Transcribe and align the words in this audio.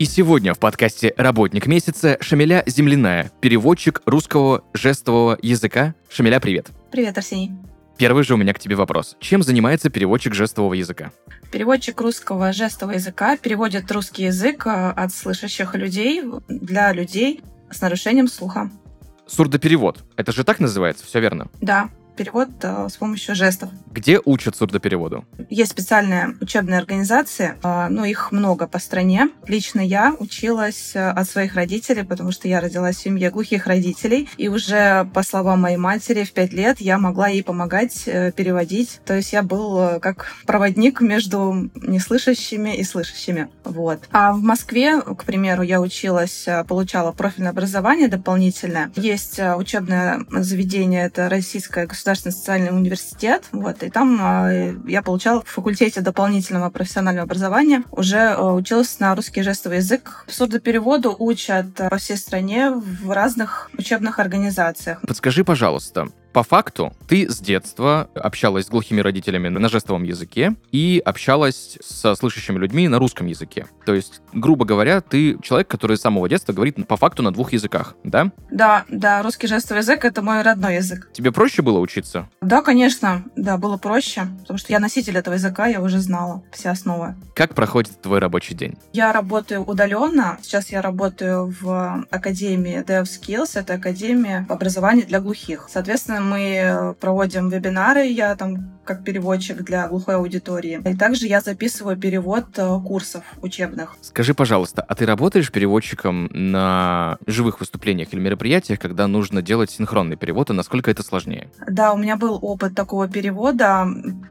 И 0.00 0.06
сегодня 0.06 0.54
в 0.54 0.58
подкасте 0.58 1.12
«Работник 1.18 1.66
месяца» 1.66 2.16
Шамиля 2.22 2.62
Земляная, 2.64 3.30
переводчик 3.42 4.00
русского 4.06 4.64
жестового 4.72 5.38
языка. 5.42 5.94
Шамиля, 6.08 6.40
привет. 6.40 6.70
Привет, 6.90 7.18
Арсений. 7.18 7.52
Первый 7.98 8.24
же 8.24 8.32
у 8.32 8.38
меня 8.38 8.54
к 8.54 8.58
тебе 8.58 8.76
вопрос. 8.76 9.18
Чем 9.20 9.42
занимается 9.42 9.90
переводчик 9.90 10.32
жестового 10.32 10.72
языка? 10.72 11.12
Переводчик 11.52 12.00
русского 12.00 12.50
жестового 12.54 12.94
языка 12.94 13.36
переводит 13.36 13.92
русский 13.92 14.24
язык 14.24 14.66
э, 14.66 14.70
от 14.70 15.12
слышащих 15.12 15.74
людей 15.74 16.24
для 16.48 16.94
людей 16.94 17.42
с 17.70 17.82
нарушением 17.82 18.28
слуха. 18.28 18.70
Сурдоперевод. 19.26 20.02
Это 20.16 20.32
же 20.32 20.44
так 20.44 20.60
называется, 20.60 21.04
все 21.04 21.20
верно? 21.20 21.48
Да, 21.60 21.90
перевод 22.20 22.50
э, 22.60 22.86
с 22.90 22.98
помощью 22.98 23.34
жестов. 23.34 23.70
Где 23.90 24.20
учат 24.22 24.54
сурдопереводу? 24.54 25.24
Есть 25.48 25.70
специальные 25.70 26.36
учебные 26.42 26.78
организации, 26.78 27.54
э, 27.62 27.86
ну, 27.88 28.04
их 28.04 28.30
много 28.30 28.66
по 28.66 28.78
стране. 28.78 29.30
Лично 29.46 29.80
я 29.80 30.14
училась 30.18 30.92
э, 30.94 31.08
от 31.08 31.26
своих 31.26 31.54
родителей, 31.54 32.04
потому 32.04 32.30
что 32.30 32.46
я 32.46 32.60
родилась 32.60 32.96
в 32.96 33.00
семье 33.00 33.30
глухих 33.30 33.66
родителей, 33.66 34.28
и 34.36 34.48
уже, 34.48 35.08
по 35.14 35.22
словам 35.22 35.62
моей 35.62 35.78
матери, 35.78 36.24
в 36.24 36.32
пять 36.32 36.52
лет 36.52 36.78
я 36.82 36.98
могла 36.98 37.28
ей 37.28 37.42
помогать 37.42 38.04
переводить. 38.04 39.00
То 39.06 39.16
есть 39.16 39.32
я 39.32 39.42
был 39.42 39.98
как 40.00 40.26
проводник 40.44 41.00
между 41.00 41.70
неслышащими 41.74 42.76
и 42.76 42.84
слышащими. 42.84 43.48
Вот. 43.64 44.00
А 44.12 44.34
в 44.34 44.42
Москве, 44.42 45.00
к 45.00 45.24
примеру, 45.24 45.62
я 45.62 45.80
училась, 45.80 46.46
получала 46.68 47.12
профильное 47.12 47.52
образование 47.52 48.08
дополнительное. 48.08 48.90
Есть 48.94 49.40
учебное 49.40 50.26
заведение, 50.30 51.06
это 51.06 51.30
Российское 51.30 51.86
государственное 52.10 52.32
социальный 52.32 52.70
университет, 52.70 53.44
вот, 53.52 53.82
и 53.82 53.90
там 53.90 54.20
э, 54.20 54.74
я 54.86 55.02
получала 55.02 55.42
в 55.42 55.48
факультете 55.48 56.00
дополнительного 56.00 56.70
профессионального 56.70 57.24
образования, 57.24 57.84
уже 57.90 58.16
э, 58.16 58.42
училась 58.42 58.98
на 59.00 59.14
русский 59.14 59.42
жестовый 59.42 59.78
язык. 59.78 60.24
Сурдопереводу 60.28 61.14
учат 61.18 61.78
э, 61.78 61.88
по 61.88 61.96
всей 61.98 62.16
стране 62.16 62.70
в 62.70 63.10
разных 63.10 63.70
учебных 63.78 64.18
организациях. 64.18 65.00
Подскажи, 65.02 65.44
пожалуйста, 65.44 66.08
по 66.32 66.42
факту, 66.42 66.92
ты 67.08 67.28
с 67.28 67.40
детства 67.40 68.08
общалась 68.14 68.66
с 68.66 68.68
глухими 68.68 69.00
родителями 69.00 69.48
на 69.48 69.68
жестовом 69.68 70.04
языке 70.04 70.54
и 70.70 71.02
общалась 71.04 71.78
со 71.82 72.14
слышащими 72.14 72.58
людьми 72.58 72.88
на 72.88 72.98
русском 72.98 73.26
языке. 73.26 73.66
То 73.84 73.94
есть, 73.94 74.20
грубо 74.32 74.64
говоря, 74.64 75.00
ты 75.00 75.38
человек, 75.42 75.68
который 75.68 75.96
с 75.96 76.00
самого 76.00 76.28
детства 76.28 76.52
говорит 76.52 76.86
по 76.86 76.96
факту 76.96 77.22
на 77.22 77.32
двух 77.32 77.52
языках, 77.52 77.96
да? 78.04 78.30
Да, 78.50 78.84
да, 78.88 79.22
русский 79.22 79.46
жестовый 79.46 79.80
язык— 79.80 80.04
это 80.06 80.22
мой 80.22 80.42
родной 80.42 80.76
язык. 80.76 81.10
Тебе 81.12 81.32
проще 81.32 81.62
было 81.62 81.78
учиться? 81.78 82.28
Да, 82.40 82.62
конечно, 82.62 83.24
да, 83.36 83.56
было 83.56 83.76
проще, 83.76 84.26
потому 84.40 84.58
что 84.58 84.72
я 84.72 84.78
носитель 84.78 85.16
этого 85.16 85.34
языка, 85.34 85.66
я 85.66 85.80
уже 85.80 85.98
знала 85.98 86.42
все 86.52 86.70
основы. 86.70 87.16
Как 87.34 87.54
проходит 87.54 88.00
твой 88.00 88.20
рабочий 88.20 88.54
день? 88.54 88.76
Я 88.92 89.12
работаю 89.12 89.62
удаленно. 89.64 90.38
Сейчас 90.42 90.70
я 90.70 90.82
работаю 90.82 91.54
в 91.60 92.06
Академии 92.10 92.84
DevSkills. 92.84 93.58
Это 93.58 93.74
Академия 93.74 94.46
образования 94.48 95.02
для 95.02 95.20
глухих. 95.20 95.68
Соответственно, 95.70 96.19
мы 96.28 96.94
проводим 97.00 97.48
вебинары. 97.48 98.06
Я 98.06 98.36
там 98.36 98.80
как 98.90 99.04
переводчик 99.04 99.62
для 99.62 99.86
глухой 99.86 100.16
аудитории. 100.16 100.82
И 100.84 100.96
также 100.96 101.26
я 101.26 101.40
записываю 101.40 101.96
перевод 101.96 102.46
э, 102.56 102.80
курсов 102.84 103.22
учебных. 103.40 103.94
Скажи, 104.00 104.34
пожалуйста, 104.34 104.82
а 104.82 104.94
ты 104.96 105.06
работаешь 105.06 105.52
переводчиком 105.52 106.28
на 106.32 107.16
живых 107.26 107.60
выступлениях 107.60 108.12
или 108.12 108.18
мероприятиях, 108.18 108.80
когда 108.80 109.06
нужно 109.06 109.42
делать 109.42 109.70
синхронный 109.70 110.16
перевод, 110.16 110.50
и 110.50 110.54
насколько 110.54 110.90
это 110.90 111.04
сложнее? 111.04 111.50
Да, 111.68 111.92
у 111.92 111.98
меня 111.98 112.16
был 112.16 112.38
опыт 112.42 112.74
такого 112.74 113.06
перевода. 113.06 113.86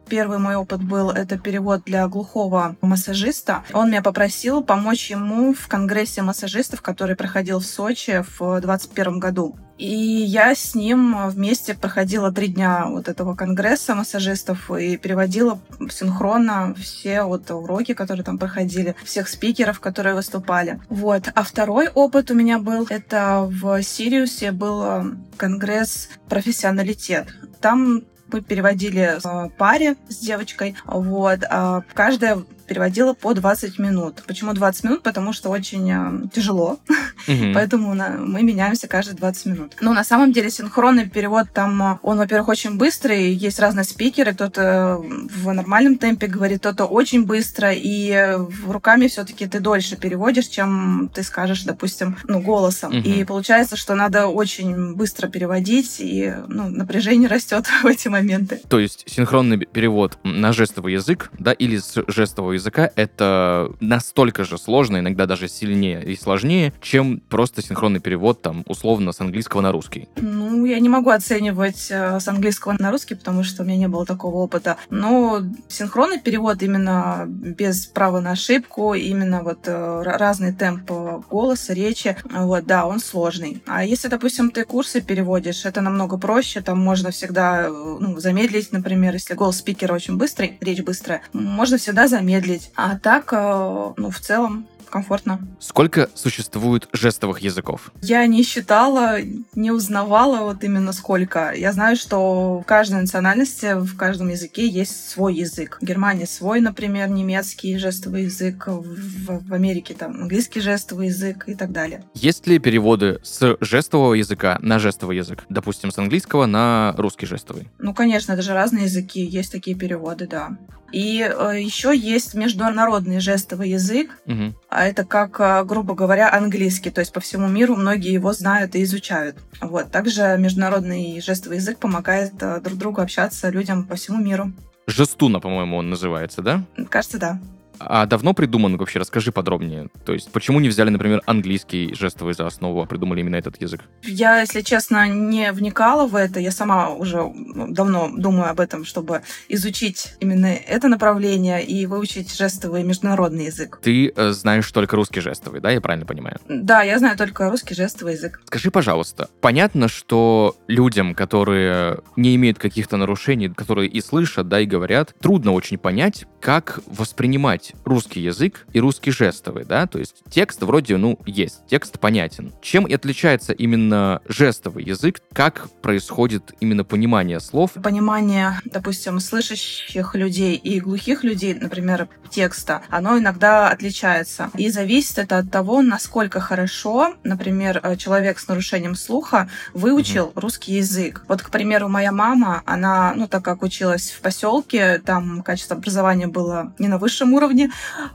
Первый 0.09 0.39
мой 0.39 0.55
опыт 0.55 0.83
был 0.83 1.09
это 1.09 1.37
перевод 1.37 1.83
для 1.85 2.05
глухого 2.09 2.75
массажиста. 2.81 3.63
Он 3.71 3.89
меня 3.89 4.01
попросил 4.01 4.61
помочь 4.61 5.09
ему 5.09 5.53
в 5.53 5.69
конгрессе 5.69 6.21
массажистов, 6.21 6.81
который 6.81 7.15
проходил 7.15 7.59
в 7.59 7.65
Сочи 7.65 8.25
в 8.37 8.59
2021 8.59 9.19
году. 9.19 9.55
И 9.79 9.87
я 9.87 10.53
с 10.55 10.75
ним 10.75 11.29
вместе 11.29 11.73
проходила 11.73 12.33
три 12.33 12.49
дня 12.49 12.87
вот 12.87 13.07
этого 13.07 13.33
конгресса 13.33 13.95
массажистов 13.95 14.69
и 14.69 14.97
переводила 14.97 15.57
синхронно 15.89 16.75
все 16.75 17.23
вот 17.23 17.49
уроки, 17.49 17.93
которые 17.93 18.25
там 18.25 18.37
проходили, 18.37 18.93
всех 19.05 19.29
спикеров, 19.29 19.79
которые 19.79 20.15
выступали. 20.15 20.81
Вот. 20.89 21.29
А 21.33 21.43
второй 21.43 21.87
опыт 21.87 22.29
у 22.29 22.33
меня 22.33 22.59
был, 22.59 22.87
это 22.89 23.47
в 23.49 23.81
Сириусе 23.81 24.51
был 24.51 25.15
конгресс 25.37 26.09
«Профессионалитет». 26.27 27.27
Там 27.61 28.03
мы 28.33 28.41
переводили 28.41 29.17
в 29.23 29.49
паре 29.57 29.95
с 30.09 30.17
девочкой, 30.17 30.75
вот, 30.85 31.39
а 31.49 31.83
каждая 31.93 32.43
переводила 32.69 33.13
по 33.13 33.33
20 33.33 33.79
минут. 33.79 34.23
Почему 34.27 34.53
20 34.53 34.83
минут? 34.83 35.03
Потому 35.03 35.33
что 35.33 35.49
очень 35.49 35.89
э, 35.91 36.29
тяжело, 36.33 36.79
Мгм. 37.27 37.51
поэтому 37.55 37.95
мы 37.95 38.43
меняемся 38.43 38.87
каждые 38.87 39.15
20 39.17 39.45
минут. 39.47 39.73
Ну, 39.81 39.93
на 39.93 40.03
самом 40.03 40.31
деле, 40.31 40.51
синхронный 40.51 41.09
перевод 41.09 41.47
там, 41.51 41.81
э, 41.81 41.97
он, 42.03 42.17
во-первых, 42.19 42.47
очень 42.49 42.77
быстрый, 42.77 43.33
есть 43.33 43.59
разные 43.59 43.83
спикеры, 43.83 44.33
кто-то 44.33 45.01
в 45.01 45.51
нормальном 45.51 45.97
темпе 45.97 46.27
говорит, 46.27 46.59
кто-то 46.59 46.85
очень 46.85 47.25
быстро, 47.25 47.73
и 47.73 48.11
э, 48.11 48.37
руками 48.67 49.07
все 49.07 49.25
таки 49.25 49.47
ты 49.47 49.59
дольше 49.59 49.97
переводишь, 49.97 50.47
чем 50.47 51.09
ты 51.13 51.23
скажешь, 51.23 51.63
допустим, 51.63 52.17
ну, 52.25 52.39
голосом. 52.39 52.93
Мгм. 52.93 53.01
И 53.01 53.23
получается, 53.23 53.75
что 53.75 53.95
надо 53.95 54.27
очень 54.27 54.93
быстро 54.93 55.27
переводить, 55.27 55.95
и 55.99 56.33
ну, 56.47 56.69
напряжение 56.69 57.27
растет 57.35 57.65
в 57.65 57.85
эти 57.87 58.07
моменты. 58.09 58.61
То 58.69 58.79
есть 58.79 59.05
синхронный 59.07 59.57
перевод 59.57 60.19
на 60.23 60.53
жестовый 60.53 60.93
язык, 60.93 61.31
да, 61.39 61.51
или 61.51 61.77
с 61.77 62.03
жестового 62.07 62.53
языка, 62.59 62.89
это 62.95 63.71
настолько 63.79 64.43
же 64.43 64.57
сложно, 64.57 64.97
иногда 64.97 65.25
даже 65.25 65.47
сильнее 65.47 66.03
и 66.03 66.15
сложнее, 66.15 66.73
чем 66.81 67.21
просто 67.29 67.61
синхронный 67.61 67.99
перевод, 67.99 68.41
там, 68.41 68.63
условно, 68.67 69.11
с 69.11 69.21
английского 69.21 69.61
на 69.61 69.71
русский. 69.71 70.07
Ну, 70.17 70.65
я 70.65 70.79
не 70.79 70.89
могу 70.89 71.09
оценивать 71.09 71.87
э, 71.89 72.19
с 72.19 72.27
английского 72.27 72.75
на 72.77 72.91
русский, 72.91 73.15
потому 73.15 73.43
что 73.43 73.63
у 73.63 73.65
меня 73.65 73.77
не 73.77 73.87
было 73.87 74.05
такого 74.05 74.37
опыта. 74.37 74.77
Но 74.89 75.41
синхронный 75.67 76.19
перевод 76.19 76.61
именно 76.61 77.25
без 77.27 77.85
права 77.87 78.19
на 78.19 78.31
ошибку, 78.31 78.93
именно 78.93 79.43
вот 79.43 79.67
э, 79.67 79.71
ра- 79.71 80.17
разный 80.17 80.53
темп 80.53 80.91
э, 80.91 81.21
голоса, 81.29 81.73
речи, 81.73 82.17
вот, 82.31 82.65
да, 82.65 82.85
он 82.85 82.99
сложный. 82.99 83.61
А 83.65 83.83
если, 83.83 84.07
допустим, 84.07 84.51
ты 84.51 84.65
курсы 84.65 85.01
переводишь, 85.01 85.65
это 85.65 85.81
намного 85.81 86.17
проще, 86.17 86.61
там 86.61 86.79
можно 86.79 87.11
всегда 87.11 87.69
ну, 87.69 88.19
замедлить, 88.19 88.71
например, 88.71 89.13
если 89.13 89.33
голос 89.33 89.57
спикера 89.57 89.93
очень 89.93 90.17
быстрый, 90.17 90.57
речь 90.61 90.81
быстрая, 90.81 91.21
можно 91.33 91.77
всегда 91.77 92.07
замедлить. 92.07 92.48
А 92.75 92.95
так, 92.95 93.33
э, 93.33 93.93
ну, 93.97 94.09
в 94.09 94.19
целом, 94.19 94.67
комфортно. 94.89 95.39
Сколько 95.59 96.09
существует 96.15 96.87
жестовых 96.93 97.39
языков? 97.39 97.91
Я 98.01 98.25
не 98.27 98.43
считала, 98.43 99.17
не 99.55 99.71
узнавала 99.71 100.43
вот 100.43 100.63
именно 100.63 100.93
сколько. 100.93 101.53
Я 101.55 101.71
знаю, 101.73 101.95
что 101.95 102.59
в 102.59 102.63
каждой 102.63 103.01
национальности, 103.01 103.73
в 103.75 103.95
каждом 103.95 104.29
языке 104.29 104.67
есть 104.67 105.09
свой 105.09 105.35
язык. 105.35 105.77
В 105.81 105.85
Германии 105.85 106.25
свой, 106.25 106.59
например, 106.61 107.09
немецкий 107.09 107.77
жестовый 107.77 108.23
язык, 108.23 108.67
в, 108.67 109.47
в 109.47 109.53
Америке 109.53 109.93
там 109.93 110.11
английский 110.13 110.61
жестовый 110.61 111.07
язык 111.07 111.45
и 111.47 111.55
так 111.55 111.71
далее. 111.71 112.03
Есть 112.13 112.47
ли 112.47 112.59
переводы 112.59 113.19
с 113.23 113.57
жестового 113.61 114.13
языка 114.13 114.57
на 114.61 114.79
жестовый 114.79 115.17
язык? 115.17 115.45
Допустим, 115.49 115.91
с 115.91 115.97
английского 115.97 116.45
на 116.45 116.93
русский 116.97 117.25
жестовый. 117.25 117.67
Ну, 117.79 117.93
конечно, 117.93 118.33
это 118.33 118.41
же 118.41 118.53
разные 118.53 118.85
языки, 118.85 119.23
есть 119.23 119.51
такие 119.51 119.75
переводы, 119.75 120.27
да. 120.27 120.57
И 120.91 121.19
э, 121.21 121.61
еще 121.61 121.95
есть 121.95 122.33
международный 122.33 123.19
жестовый 123.19 123.69
язык, 123.69 124.09
Мгм. 124.25 124.55
А 124.79 124.85
это 124.85 125.03
как, 125.03 125.41
э, 125.41 125.65
грубо 125.65 125.93
говоря, 125.93 126.31
английский, 126.31 126.89
то 126.89 127.01
есть 127.01 127.11
по 127.11 127.19
всему 127.19 127.49
миру 127.49 127.75
многие 127.75 128.13
его 128.13 128.31
знают 128.31 128.75
и 128.75 128.83
изучают. 128.83 129.35
Вот. 129.59 129.91
Также 129.91 130.37
международный 130.39 131.19
жестовый 131.19 131.57
язык 131.57 131.79
помогает 131.79 132.31
э, 132.39 132.61
друг 132.61 132.77
другу 132.77 133.01
общаться 133.01 133.49
людям 133.49 133.85
по 133.85 133.95
всему 133.95 134.23
миру. 134.23 134.53
Жестуна, 134.87 135.41
по-моему, 135.41 135.75
он 135.75 135.89
называется, 135.89 136.41
да? 136.41 136.63
Кажется, 136.89 137.19
да. 137.19 137.41
А 137.79 138.05
давно 138.05 138.33
придуман 138.33 138.77
вообще? 138.77 138.99
Расскажи 138.99 139.31
подробнее. 139.31 139.89
То 140.05 140.13
есть, 140.13 140.31
почему 140.31 140.59
не 140.59 140.69
взяли, 140.69 140.89
например, 140.89 141.21
английский 141.25 141.93
жестовый 141.93 142.33
за 142.33 142.47
основу, 142.47 142.81
а 142.81 142.85
придумали 142.85 143.21
именно 143.21 143.35
этот 143.35 143.61
язык? 143.61 143.81
Я, 144.03 144.41
если 144.41 144.61
честно, 144.61 145.07
не 145.07 145.51
вникала 145.51 146.07
в 146.07 146.15
это. 146.15 146.39
Я 146.39 146.51
сама 146.51 146.89
уже 146.89 147.31
давно 147.69 148.09
думаю 148.15 148.49
об 148.49 148.59
этом, 148.59 148.85
чтобы 148.85 149.21
изучить 149.47 150.15
именно 150.19 150.47
это 150.47 150.87
направление 150.87 151.63
и 151.63 151.85
выучить 151.85 152.35
жестовый 152.35 152.83
международный 152.83 153.45
язык. 153.45 153.79
Ты 153.81 154.11
э, 154.15 154.31
знаешь 154.31 154.69
только 154.71 154.95
русский 154.95 155.21
жестовый, 155.21 155.61
да, 155.61 155.71
я 155.71 155.81
правильно 155.81 156.05
понимаю? 156.05 156.39
Да, 156.47 156.83
я 156.83 156.99
знаю 156.99 157.17
только 157.17 157.49
русский 157.49 157.75
жестовый 157.75 158.13
язык. 158.13 158.41
Скажи, 158.45 158.71
пожалуйста, 158.71 159.29
понятно, 159.41 159.87
что 159.87 160.55
людям, 160.67 161.15
которые 161.15 161.99
не 162.15 162.35
имеют 162.35 162.59
каких-то 162.59 162.97
нарушений, 162.97 163.49
которые 163.49 163.89
и 163.89 164.01
слышат, 164.01 164.47
да, 164.47 164.59
и 164.59 164.65
говорят, 164.65 165.15
трудно 165.19 165.53
очень 165.53 165.77
понять, 165.77 166.25
как 166.41 166.79
воспринимать 166.87 167.68
русский 167.85 168.21
язык 168.21 168.65
и 168.73 168.79
русский 168.79 169.11
жестовый, 169.11 169.65
да, 169.65 169.87
то 169.87 169.99
есть 169.99 170.15
текст 170.29 170.61
вроде, 170.61 170.97
ну, 170.97 171.19
есть, 171.25 171.65
текст 171.67 171.99
понятен. 171.99 172.53
Чем 172.61 172.85
и 172.85 172.93
отличается 172.93 173.53
именно 173.53 174.21
жестовый 174.27 174.83
язык, 174.83 175.21
как 175.33 175.69
происходит 175.81 176.53
именно 176.59 176.83
понимание 176.83 177.39
слов? 177.39 177.71
Понимание, 177.73 178.59
допустим, 178.65 179.19
слышащих 179.19 180.15
людей 180.15 180.55
и 180.55 180.79
глухих 180.79 181.23
людей, 181.23 181.53
например, 181.53 182.07
текста, 182.29 182.83
оно 182.89 183.17
иногда 183.17 183.69
отличается. 183.69 184.51
И 184.55 184.69
зависит 184.69 185.17
это 185.17 185.39
от 185.39 185.51
того, 185.51 185.81
насколько 185.81 186.39
хорошо, 186.39 187.15
например, 187.23 187.79
э, 187.81 187.95
человек 187.97 188.39
с 188.39 188.47
нарушением 188.47 188.95
слуха 188.95 189.49
выучил 189.73 190.27
mm-hmm. 190.27 190.39
русский 190.39 190.73
язык. 190.73 191.23
Вот, 191.27 191.41
к 191.41 191.49
примеру, 191.49 191.89
моя 191.89 192.11
мама, 192.11 192.61
она, 192.65 193.13
ну, 193.15 193.27
так 193.27 193.43
как 193.43 193.63
училась 193.63 194.11
в 194.11 194.21
поселке, 194.21 194.99
там 194.99 195.41
качество 195.43 195.75
образования 195.75 196.27
было 196.27 196.73
не 196.79 196.87
на 196.87 196.97
высшем 196.97 197.33
уровне, 197.33 197.58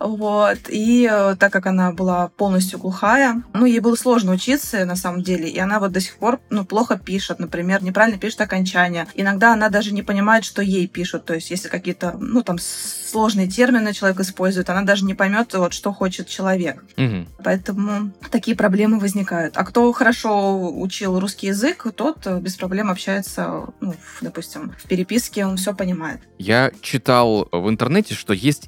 вот, 0.00 0.58
и 0.68 1.08
э, 1.10 1.36
так 1.38 1.52
как 1.52 1.66
она 1.66 1.92
была 1.92 2.28
полностью 2.28 2.78
глухая, 2.78 3.42
ну, 3.52 3.66
ей 3.66 3.80
было 3.80 3.96
сложно 3.96 4.32
учиться, 4.32 4.84
на 4.84 4.96
самом 4.96 5.22
деле, 5.22 5.48
и 5.48 5.58
она 5.58 5.80
вот 5.80 5.92
до 5.92 6.00
сих 6.00 6.16
пор, 6.16 6.40
ну, 6.50 6.64
плохо 6.64 6.98
пишет, 6.98 7.38
например, 7.38 7.82
неправильно 7.82 8.18
пишет 8.18 8.40
окончания. 8.40 9.06
Иногда 9.14 9.52
она 9.52 9.68
даже 9.68 9.92
не 9.92 10.02
понимает, 10.02 10.44
что 10.44 10.62
ей 10.62 10.86
пишут, 10.86 11.24
то 11.24 11.34
есть 11.34 11.50
если 11.50 11.68
какие-то, 11.68 12.16
ну, 12.18 12.42
там, 12.42 12.58
сложные 12.58 13.48
термины 13.48 13.92
человек 13.92 14.20
использует, 14.20 14.70
она 14.70 14.82
даже 14.82 15.04
не 15.04 15.14
поймет, 15.14 15.54
вот, 15.54 15.72
что 15.72 15.92
хочет 15.92 16.28
человек. 16.28 16.84
Угу. 16.96 17.26
Поэтому 17.44 18.12
такие 18.30 18.56
проблемы 18.56 18.98
возникают. 18.98 19.56
А 19.56 19.64
кто 19.64 19.92
хорошо 19.92 20.70
учил 20.76 21.20
русский 21.20 21.48
язык, 21.48 21.86
тот 21.94 22.26
э, 22.26 22.40
без 22.40 22.56
проблем 22.56 22.90
общается, 22.90 23.66
ну, 23.80 23.94
допустим, 24.20 24.74
в 24.78 24.88
переписке, 24.88 25.46
он 25.46 25.56
все 25.56 25.74
понимает. 25.74 26.20
Я 26.38 26.72
читал 26.80 27.48
в 27.52 27.68
интернете, 27.68 28.14
что 28.14 28.32
есть 28.32 28.66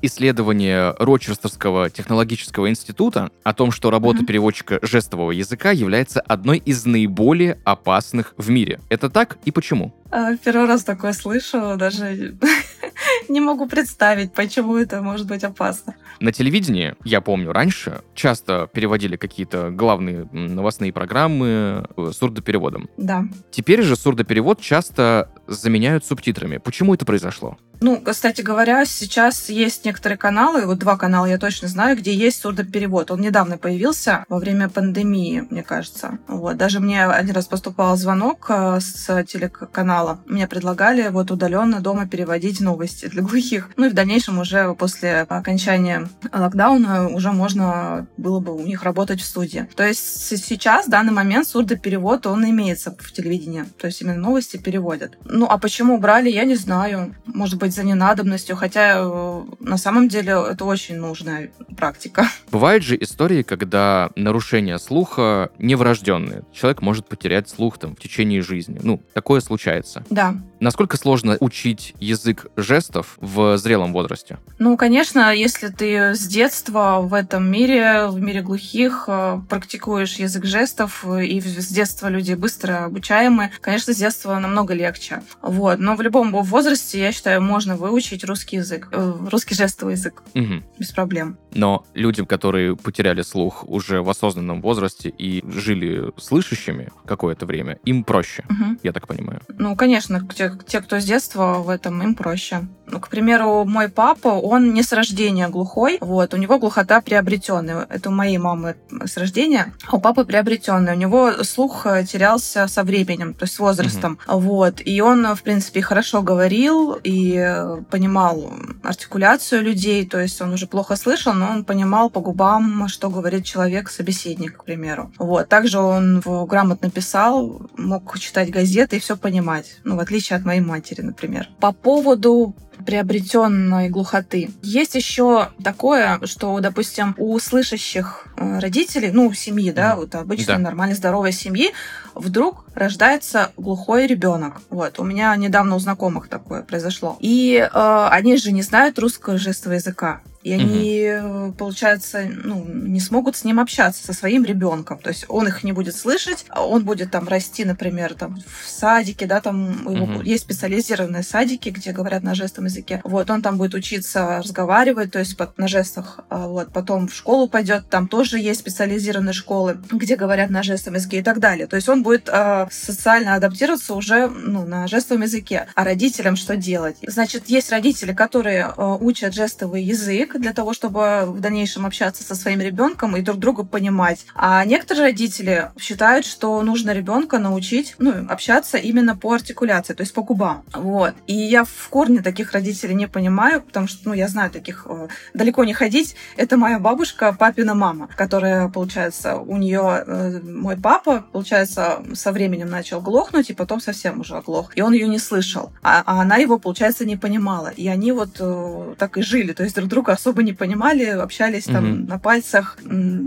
исследование 0.57 0.95
Рочестерского 0.99 1.91
технологического 1.91 2.69
института 2.69 3.31
о 3.45 3.53
том, 3.53 3.71
что 3.71 3.91
работа 3.91 4.21
mm-hmm. 4.21 4.27
переводчика 4.27 4.79
жестового 4.83 5.31
языка 5.31 5.71
является 5.71 6.21
одной 6.21 6.59
из 6.59 6.87
наиболее 6.87 7.59
опасных 7.65 8.35
в 8.37 8.51
мире. 8.51 8.81
Это 8.89 9.11
так 9.11 9.39
и 9.45 9.51
почему? 9.51 9.95
А, 10.11 10.37
первый 10.37 10.67
раз 10.67 10.85
такое 10.85 11.13
слышу, 11.13 11.77
даже 11.77 12.37
не 13.29 13.41
могу 13.41 13.69
представить, 13.69 14.33
почему 14.33 14.77
это 14.77 15.03
может 15.03 15.27
быть 15.27 15.45
опасно. 15.45 15.95
На 16.21 16.33
телевидении, 16.33 16.95
я 17.05 17.21
помню, 17.21 17.53
раньше 17.53 18.01
часто 18.15 18.69
переводили 18.73 19.17
какие-то 19.17 19.71
главные 19.71 20.29
новостные 20.33 20.93
программы 20.93 21.87
э, 21.97 22.11
сурдопереводом. 22.13 22.89
Да. 22.97 23.25
Теперь 23.51 23.83
же 23.83 23.97
сурдоперевод 23.97 24.61
часто 24.61 25.31
заменяют 25.47 26.05
субтитрами. 26.05 26.59
Почему 26.59 26.95
это 26.95 27.05
произошло? 27.05 27.59
Ну, 27.81 28.01
кстати 28.01 28.43
говоря, 28.43 28.85
сейчас 28.85 29.49
есть 29.49 29.85
некоторые 29.85 30.19
каналы, 30.19 30.67
вот 30.67 30.79
два 30.79 30.97
канала 30.97 31.27
я 31.27 31.39
точно 31.39 31.69
знаю, 31.69 31.97
где 31.97 32.15
есть 32.15 32.41
сурдоперевод. 32.41 33.11
Он 33.11 33.21
недавно 33.21 33.59
появился 33.59 34.25
во 34.29 34.39
время 34.39 34.69
пандемии, 34.69 35.47
мне 35.51 35.63
кажется. 35.63 36.19
Вот. 36.27 36.57
Даже 36.57 36.81
мне 36.81 37.05
один 37.05 37.35
раз 37.35 37.47
поступал 37.47 37.97
звонок 37.97 38.47
э, 38.49 38.81
с 38.81 39.25
телеканала. 39.25 40.21
Мне 40.27 40.47
предлагали 40.47 41.09
вот 41.09 41.31
удаленно 41.31 41.81
дома 41.81 42.07
переводить 42.09 42.61
новости 42.61 43.07
для 43.07 43.23
глухих. 43.23 43.71
Ну 43.77 43.87
и 43.87 43.89
в 43.89 43.95
дальнейшем 43.95 44.39
уже 44.39 44.75
после 44.75 45.21
окончания 45.21 46.09
локдауна 46.33 47.09
уже 47.09 47.33
можно 47.33 48.07
было 48.17 48.41
бы 48.41 48.55
у 48.55 48.63
них 48.63 48.83
работать 48.83 49.21
в 49.21 49.25
студии. 49.25 49.69
То 49.75 49.87
есть 49.87 50.27
сейчас, 50.27 50.87
в 50.87 50.91
данный 50.91 51.13
момент, 51.13 51.47
сурдоперевод, 51.47 52.27
он 52.27 52.49
имеется 52.49 52.97
в 52.99 53.13
телевидении. 53.13 53.65
То 53.79 53.87
есть 53.87 54.01
именно 54.01 54.19
новости 54.19 54.57
переводят. 54.57 55.19
Ну, 55.25 55.47
а 55.47 55.59
почему 55.59 55.99
брали, 55.99 56.31
я 56.31 56.45
не 56.45 56.57
знаю. 56.57 57.15
Может 57.27 57.59
быть, 57.59 57.66
за 57.73 57.85
ненадобностью, 57.85 58.57
хотя 58.57 58.97
э, 58.99 59.45
на 59.61 59.77
самом 59.77 60.09
деле 60.09 60.33
это 60.51 60.65
очень 60.65 60.97
нужная 60.97 61.51
практика. 61.77 62.27
Бывают 62.51 62.83
же 62.83 62.97
истории, 63.01 63.43
когда 63.43 64.11
нарушения 64.17 64.79
слуха 64.79 65.51
неврожденные. 65.59 66.43
Человек 66.53 66.83
может 66.83 67.09
потерять 67.09 67.49
слух 67.49 67.79
там 67.79 67.95
в 67.95 68.01
течение 68.01 68.43
жизни. 68.43 68.81
Ну, 68.83 69.03
такое 69.13 69.41
случается. 69.41 70.05
Да. 70.11 70.35
Насколько 70.67 70.97
сложно 70.97 71.37
учить 71.39 71.95
язык 72.01 72.47
жестов 72.57 73.19
в 73.21 73.57
зрелом 73.57 73.93
возрасте? 73.93 74.39
Ну, 74.59 74.77
конечно, 74.77 75.33
если 75.33 75.69
ты 75.69 76.17
с 76.17 76.27
детства 76.27 76.99
в 77.03 77.15
этом 77.15 77.49
мире, 77.49 78.09
в 78.09 78.21
мире 78.21 78.43
глухих, 78.43 79.05
э, 79.07 79.39
практикуешь 79.49 80.17
язык 80.17 80.45
жестов, 80.45 81.07
и 81.07 81.41
с 81.41 81.69
детства 81.69 82.09
люди 82.09 82.35
быстро 82.35 82.87
обучаемы, 82.87 83.53
конечно, 83.61 83.95
с 83.95 83.97
детства 83.97 84.37
намного 84.41 84.75
легче. 84.75 85.23
Вот. 85.41 85.79
Но 85.79 85.95
в 85.95 86.01
любом 86.01 86.33
возрасте, 86.33 86.99
я 86.99 87.13
считаю, 87.13 87.41
можно 87.41 87.77
выучить 87.77 88.25
русский 88.25 88.57
язык, 88.57 88.89
э, 88.91 89.13
русский 89.31 89.55
жестовый 89.55 89.95
язык 89.95 90.25
угу. 90.35 90.65
без 90.81 90.91
проблем. 90.91 91.39
Но 91.55 91.87
людям, 91.95 92.27
которые 92.27 92.75
потеряли 92.75 93.23
слух 93.23 93.63
уже 93.69 94.03
в 94.03 94.11
осознанном 94.11 94.63
возрасте 94.63 95.11
и 95.11 95.45
жили 95.49 96.13
слышащими 96.17 96.91
какое-то 97.05 97.47
время, 97.47 97.79
им 97.85 98.03
проще, 98.03 98.45
угу. 98.51 98.81
я 98.83 98.93
так 98.93 99.07
понимаю. 99.07 99.41
Ну, 99.49 99.77
конечно, 99.77 100.27
те, 100.35 100.56
те, 100.65 100.81
кто 100.81 101.01
с 101.01 101.05
детства 101.05 101.59
в 101.59 101.69
этом, 101.69 102.03
им 102.03 102.15
проще. 102.15 102.67
Ну, 102.89 103.01
к 103.01 103.09
примеру, 103.09 103.65
мой 103.65 103.89
папа, 103.89 104.29
он 104.29 104.73
не 104.73 104.83
с 104.83 104.93
рождения 104.93 105.49
глухой, 105.49 105.99
вот, 106.01 106.35
у 106.35 106.37
него 106.37 106.59
глухота 106.59 107.01
приобретенная. 107.01 107.87
Это 107.89 108.11
у 108.11 108.13
моей 108.13 108.39
мамы 108.39 108.77
с 109.05 109.17
рождения, 109.17 109.75
а 109.89 109.97
у 109.97 110.01
папы 110.01 110.25
приобретенная. 110.25 110.95
У 110.95 110.99
него 110.99 111.33
слух 111.43 111.85
э, 111.87 112.05
терялся 112.05 112.69
со 112.69 112.85
временем, 112.85 113.35
то 113.35 113.45
есть 113.45 113.55
с 113.55 113.59
возрастом. 113.59 114.19
Угу. 114.29 114.39
Вот, 114.39 114.83
и 114.85 115.01
он, 115.01 115.35
в 115.35 115.43
принципе, 115.43 115.83
хорошо 115.83 116.23
говорил 116.23 116.97
и 117.03 117.75
понимал 117.91 118.53
артикуляцию 118.85 119.63
людей, 119.63 120.07
то 120.07 120.21
есть 120.21 120.41
он 120.41 120.53
уже 120.53 120.69
плохо 120.69 120.95
слышал, 120.95 121.33
но 121.33 121.51
он 121.51 121.65
понимал 121.65 122.09
по 122.09 122.21
губам, 122.21 122.87
что 122.87 123.11
говорит 123.11 123.45
человек, 123.45 123.91
собеседник, 123.91 124.59
к 124.59 124.65
примеру. 124.65 125.13
Вот, 125.19 125.49
также 125.49 125.81
он 125.81 126.21
грамотно 126.21 126.91
писал, 126.91 127.63
мог 127.77 128.17
читать 128.19 128.51
газеты 128.51 128.97
и 128.97 129.01
все 129.01 129.17
понимать, 129.17 129.79
ну, 129.83 129.97
в 129.97 130.01
отличие 130.01 130.36
от 130.37 130.45
моей 130.45 130.61
матери, 130.61 131.03
например. 131.03 131.49
По 131.61 131.73
поводу 131.73 132.55
приобретенной 132.85 133.89
глухоты. 133.89 134.51
Есть 134.63 134.95
еще 134.95 135.51
такое, 135.63 136.21
что, 136.25 136.59
допустим, 136.61 137.15
у 137.19 137.39
слышащих 137.39 138.27
э, 138.37 138.59
родителей, 138.59 139.11
ну, 139.13 139.33
семьи, 139.33 139.71
да, 139.71 139.97
вот 139.97 140.15
обычной 140.15 140.57
да. 140.57 140.59
нормальной 140.59 140.95
здоровой 140.95 141.33
семьи, 141.33 141.73
вдруг 142.15 142.65
рождается 142.75 143.53
глухой 143.57 144.07
ребенок. 144.07 144.61
Вот, 144.71 144.99
у 144.99 145.05
меня 145.05 145.35
недавно 145.37 145.77
у 145.77 145.79
знакомых 145.79 146.29
такое 146.29 146.63
произошло. 146.63 147.17
И 147.21 147.57
э, 147.57 148.09
они 148.11 148.37
же 148.37 148.53
не 148.53 148.63
знают 148.63 148.99
русского 148.99 149.39
жестового 149.39 149.77
языка 149.77 150.21
и 150.47 150.53
они, 150.53 151.11
угу. 151.13 151.55
получается, 151.55 152.25
ну, 152.45 152.65
не 152.65 153.01
смогут 153.01 153.35
с 153.35 153.43
ним 153.43 153.59
общаться, 153.59 154.05
со 154.05 154.13
своим 154.13 154.45
ребенком. 154.45 154.97
То 154.99 155.09
есть 155.09 155.25
он 155.27 155.49
их 155.49 155.65
не 155.65 155.73
будет 155.73 155.97
слышать, 155.97 156.47
а 156.51 156.65
он 156.65 156.85
будет 156.85 157.11
там 157.11 157.27
расти, 157.27 157.65
например, 157.65 158.15
там 158.15 158.39
в 158.63 158.71
садике, 158.71 159.27
да, 159.27 159.41
там 159.41 159.85
угу. 159.85 160.23
есть 160.23 160.45
специализированные 160.45 161.25
садики, 161.25 161.71
где 161.71 161.91
говорят 161.91 162.23
на 162.23 162.37
жестовом 162.37 162.66
языке. 162.67 163.01
Вот, 163.05 163.31
он 163.31 163.43
там 163.43 163.59
будет 163.59 163.75
учиться 163.75 164.39
разговаривать, 164.39 165.13
то 165.13 165.19
есть 165.19 165.37
на 165.57 165.69
жестах. 165.69 166.21
А 166.29 166.47
вот, 166.47 166.73
потом 166.73 167.09
в 167.09 167.15
школу 167.15 167.49
пойдет, 167.49 167.89
там 167.91 168.09
тоже 168.09 168.39
есть 168.39 168.61
специализированные 168.61 169.33
школы, 169.33 169.79
где 169.91 170.17
говорят 170.17 170.51
на 170.51 170.63
жестовом 170.63 170.97
языке 170.97 171.19
и 171.19 171.23
так 171.23 171.41
далее. 171.41 171.67
То 171.67 171.77
есть 171.77 171.89
он 171.89 172.03
будет 172.03 172.29
э, 172.33 172.67
социально 172.71 173.35
адаптироваться 173.35 173.95
уже 173.95 174.29
ну, 174.29 174.67
на 174.67 174.87
жестовом 174.87 175.23
языке. 175.23 175.67
А 175.75 175.85
родителям 175.85 176.37
что 176.37 176.57
делать? 176.57 176.97
Значит, 177.07 177.49
есть 177.49 177.71
родители, 177.71 178.13
которые 178.13 178.73
э, 178.77 178.97
учат 179.01 179.35
жестовый 179.35 179.83
язык, 179.83 180.37
для 180.39 180.53
того, 180.53 180.73
чтобы 180.73 181.25
в 181.27 181.41
дальнейшем 181.41 181.87
общаться 181.87 182.23
со 182.23 182.35
своим 182.35 182.61
ребенком 182.61 183.17
и 183.17 183.23
друг 183.23 183.39
друга 183.39 183.65
понимать. 183.65 184.27
А 184.35 184.65
некоторые 184.65 185.07
родители 185.07 185.71
считают, 185.79 186.27
что 186.27 186.61
нужно 186.63 186.93
ребенка 186.93 187.39
научить 187.39 187.95
ну, 187.99 188.27
общаться 188.29 188.79
именно 188.79 189.17
по 189.17 189.33
артикуляции, 189.33 189.95
то 189.95 190.03
есть 190.03 190.13
по 190.13 190.23
губам. 190.23 190.65
Вот. 190.73 191.15
И 191.27 191.35
я 191.35 191.65
в 191.65 191.89
корне 191.91 192.21
таких 192.21 192.53
родителей 192.57 192.95
не 192.95 193.09
понимаю, 193.09 193.63
потому 193.63 193.87
что 193.87 194.09
ну, 194.09 194.15
я 194.15 194.29
знаю 194.29 194.51
таких 194.51 194.87
э, 194.89 195.09
далеко 195.35 195.65
не 195.65 195.75
ходить. 195.75 196.17
Это 196.37 196.57
моя 196.57 196.79
бабушка, 196.79 197.33
папина 197.33 197.75
мама, 197.75 198.09
которая, 198.17 198.69
получается, 198.69 199.37
у 199.37 199.57
нее 199.57 200.05
э, 200.07 200.41
мой 200.43 200.77
папа, 200.77 201.25
получается, 201.33 202.03
со 202.15 202.33
временем 202.33 202.69
начал 202.71 203.01
глохнуть, 203.01 203.51
и 203.51 203.55
потом 203.55 203.81
совсем 203.81 204.21
уже 204.21 204.37
оглох. 204.37 204.73
И 204.79 204.83
он 204.83 204.93
ее 204.93 205.09
не 205.09 205.19
слышал. 205.19 205.73
А, 205.83 206.03
а 206.07 206.21
она 206.23 206.37
его, 206.37 206.59
получается, 206.59 207.05
не 207.05 207.17
понимала. 207.17 207.69
И 207.69 207.89
они 207.89 208.13
вот 208.13 208.37
э, 208.41 208.95
так 208.99 209.19
и 209.19 209.23
жили, 209.23 209.53
то 209.53 209.63
есть 209.65 209.77
друг 209.77 209.89
друга 209.89 210.13
особо 210.13 210.43
не 210.43 210.53
понимали, 210.53 211.05
общались 211.05 211.65
там 211.65 211.87
Мгм. 211.87 212.07
на 212.07 212.19
пальцах, 212.19 212.79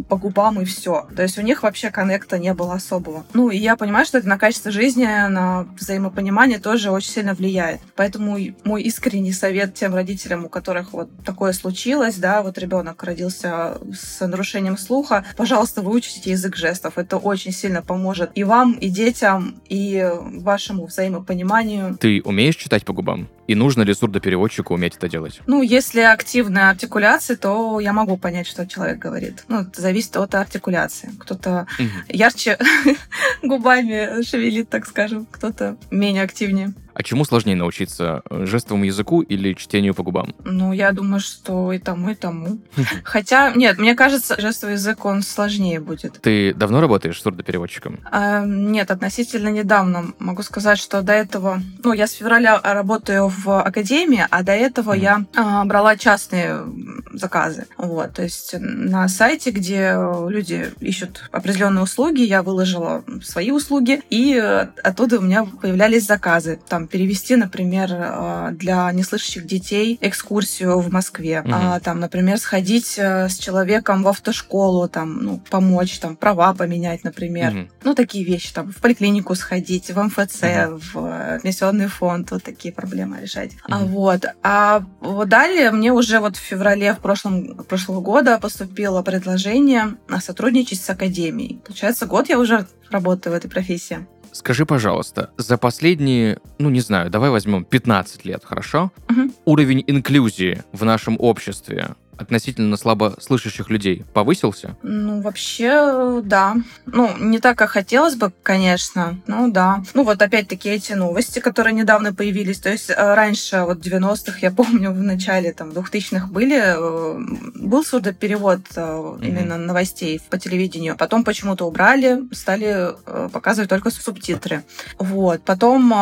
по 0.10 0.16
губам 0.18 0.62
и 0.62 0.66
все. 0.66 1.08
То 1.16 1.24
есть 1.24 1.38
у 1.38 1.42
них 1.42 1.64
вообще 1.64 1.92
коннекта 1.92 2.38
не 2.40 2.54
было 2.54 2.74
особого. 2.74 3.24
Ну, 3.34 3.50
и 3.50 3.58
я 3.58 3.76
понимаю, 3.76 4.06
что 4.06 4.18
это 4.18 4.28
на 4.28 4.38
качество 4.38 4.72
жизни, 4.72 5.06
на 5.06 5.68
взаимопонимание 5.80 6.60
тоже 6.60 6.92
очень 6.92 7.12
сильно 7.12 7.34
влияет. 7.34 7.80
Поэтому 7.96 8.38
мой 8.64 8.82
искренний 8.84 9.19
совет 9.32 9.74
тем 9.76 9.94
родителям, 9.94 10.46
у 10.46 10.50
которых 10.50 10.94
вот 10.94 11.10
такое 11.26 11.54
случилось, 11.54 12.16
да, 12.16 12.42
вот 12.42 12.58
ребенок 12.58 13.04
родился 13.04 13.78
с 13.94 14.26
нарушением 14.26 14.78
слуха, 14.78 15.26
пожалуйста, 15.38 15.82
выучите 15.82 16.32
язык 16.32 16.56
жестов. 16.56 16.98
Это 16.98 17.18
очень 17.18 17.52
сильно 17.52 17.82
поможет 17.82 18.32
и 18.36 18.44
вам, 18.44 18.74
и 18.74 18.90
детям, 18.90 19.62
и 19.68 20.10
вашему 20.42 20.86
взаимопониманию. 20.86 21.98
Ты 22.00 22.22
умеешь 22.24 22.56
читать 22.56 22.86
по 22.86 22.94
губам? 22.94 23.28
И 23.48 23.56
нужно 23.56 23.82
ли 23.82 23.94
сурдопереводчику 23.96 24.76
уметь 24.76 24.96
это 24.96 25.10
делать? 25.10 25.42
Ну, 25.48 25.62
если 25.64 26.02
активная 26.02 26.70
артикуляция, 26.70 27.36
то 27.36 27.80
я 27.80 27.94
могу 27.94 28.16
понять, 28.16 28.46
что 28.48 28.68
человек 28.68 29.00
говорит. 29.00 29.44
Ну, 29.48 29.62
это 29.62 29.82
зависит 29.82 30.16
от 30.18 30.36
артикуляции. 30.36 31.10
Кто-то 31.20 31.66
Мгм. 31.80 31.90
ярче 32.10 32.58
губами 33.44 34.22
шевелит, 34.24 34.70
так 34.70 34.86
скажем, 34.86 35.26
кто-то 35.30 35.78
менее 35.92 36.24
активнее. 36.24 36.74
А 37.00 37.04
чему 37.04 37.24
сложнее 37.24 37.56
научиться? 37.56 38.24
Жестовому 38.30 38.84
языку 38.84 39.22
или 39.22 39.54
чтению 39.54 39.94
по 39.96 40.04
губам? 40.04 40.36
Ну, 40.44 40.74
я 40.74 40.92
думаю, 40.92 41.22
что 41.22 41.72
и 41.72 41.80
тому, 41.80 42.10
и 42.10 42.14
тому. 42.14 42.60
Хотя, 43.06 43.54
нет, 43.56 43.78
мне 43.78 43.96
кажется, 43.96 44.36
жестовый 44.38 44.74
язык, 44.76 45.06
он 45.06 45.22
сложнее 45.22 45.80
будет. 45.80 46.20
Ты 46.22 46.54
давно 46.54 46.82
работаешь 46.82 47.22
сурдопереводчиком? 47.22 48.02
А, 48.12 48.44
Нет, 48.46 48.92
относительно 48.92 49.48
недавно. 49.48 50.08
Могу 50.20 50.44
сказать, 50.44 50.78
что 50.78 51.02
до 51.02 51.14
этого... 51.14 51.62
Ну, 51.86 51.94
я 51.94 52.06
с 52.06 52.12
февраля 52.12 52.60
работаю 52.62 53.30
в 53.30 53.62
академии, 53.62 54.26
а 54.30 54.44
до 54.44 54.52
этого 54.52 54.92
Мгм. 54.92 55.02
я 55.02 55.26
а, 55.38 55.64
брала 55.64 55.96
частные 55.96 56.66
заказы. 57.14 57.68
Вот, 57.78 58.12
то 58.16 58.24
есть 58.24 58.54
на 58.60 59.08
сайте, 59.08 59.52
где 59.52 59.96
люди 60.28 60.74
ищут 60.82 61.30
определенные 61.32 61.84
услуги, 61.84 62.24
я 62.24 62.44
выложила 62.44 63.06
свои 63.24 63.52
услуги, 63.52 64.02
и 64.10 64.36
оттуда 64.84 65.20
у 65.20 65.22
меня 65.22 65.46
появлялись 65.46 66.06
заказы. 66.06 66.60
Там 66.68 66.89
перевести, 66.90 67.36
например, 67.36 67.90
э, 67.92 68.50
для 68.54 68.92
неслышащих 68.92 69.46
детей 69.46 69.98
экскурсию 70.02 70.80
в 70.80 70.92
Москве. 70.92 71.42
Мгм. 71.42 71.54
А, 71.54 71.80
Там, 71.80 72.00
например, 72.00 72.38
сходить 72.38 72.96
э, 72.98 73.30
с 73.30 73.38
человеком 73.38 74.04
в 74.04 74.08
автошколу, 74.08 74.88
там, 74.90 75.24
ну, 75.24 75.42
помочь, 75.50 76.00
там, 76.00 76.16
права 76.16 76.54
поменять, 76.54 77.04
например. 77.04 77.52
Мгм. 77.54 77.70
Ну, 77.84 77.96
такие 77.96 78.24
вещи, 78.26 78.54
там, 78.54 78.72
в 78.72 78.78
поликлинику 78.82 79.36
сходить, 79.36 79.90
в 79.92 79.98
МФЦ, 80.02 80.42
Мгм. 80.42 80.80
в 80.94 81.40
пенсионный 81.44 81.88
фонд, 81.88 82.32
вот 82.32 82.44
такие 82.44 82.74
проблемы 82.74 83.20
решать. 83.22 83.52
А, 83.70 83.80
Мгм. 83.80 83.88
вот. 83.88 84.26
А 84.44 84.84
далее 85.26 85.72
мне 85.72 85.92
уже 85.94 86.20
вот 86.20 86.36
в 86.38 86.40
феврале 86.40 86.94
в 86.94 87.00
прошлом, 87.00 87.56
прошлого 87.70 88.02
года 88.02 88.38
поступило 88.40 89.02
предложение 89.02 89.96
а, 90.10 90.20
сотрудничать 90.20 90.82
с 90.82 90.90
академией. 90.90 91.60
Получается, 91.66 92.06
год 92.06 92.30
я 92.30 92.40
уже 92.40 92.68
работаю 92.92 93.34
в 93.34 93.38
этой 93.38 93.50
профессии. 93.50 94.08
Скажи, 94.32 94.66
пожалуйста, 94.66 95.32
за 95.38 95.58
последние, 95.58 96.40
ну 96.58 96.70
не 96.70 96.80
знаю, 96.80 97.10
давай 97.10 97.30
возьмем 97.30 97.66
15 97.66 98.26
лет, 98.26 98.44
хорошо? 98.44 98.92
Мгм. 99.08 99.34
Уровень 99.46 99.84
инклюзии 99.88 100.64
в 100.72 100.86
нашем 100.86 101.18
обществе 101.20 101.96
относительно 102.20 102.76
слабослышащих 102.78 103.70
людей 103.70 104.06
повысился? 104.14 104.76
Ну, 104.84 105.22
вообще, 105.22 106.22
да. 106.24 106.56
Ну, 106.86 107.16
не 107.18 107.40
так, 107.40 107.58
как 107.58 107.70
хотелось 107.72 108.16
бы, 108.16 108.32
конечно. 108.44 109.20
Ну, 109.28 109.52
да. 109.52 109.84
Ну, 109.94 110.04
вот 110.04 110.22
опять-таки 110.22 110.70
эти 110.70 110.94
новости, 110.94 111.40
которые 111.40 111.74
недавно 111.74 112.14
появились. 112.14 112.60
То 112.60 112.70
есть 112.70 112.90
э, 112.90 112.96
раньше, 113.14 113.62
вот 113.62 113.80
в 113.80 113.88
90-х, 113.88 114.40
я 114.42 114.52
помню, 114.60 114.92
в 114.92 115.02
начале 115.02 115.54
там 115.54 115.70
2000-х 115.70 116.28
были, 116.28 116.60
э, 116.60 117.20
был 117.56 117.84
сурдоперевод 117.84 118.62
э, 118.76 119.18
именно 119.22 119.58
новостей 119.58 120.22
по 120.30 120.38
телевидению. 120.38 120.98
Потом 120.98 121.24
почему-то 121.24 121.66
убрали, 121.66 122.22
стали 122.34 122.90
показывать 123.32 123.70
только 123.70 123.92
субтитры. 123.92 124.64
Вот. 124.98 125.42
Потом 125.44 125.94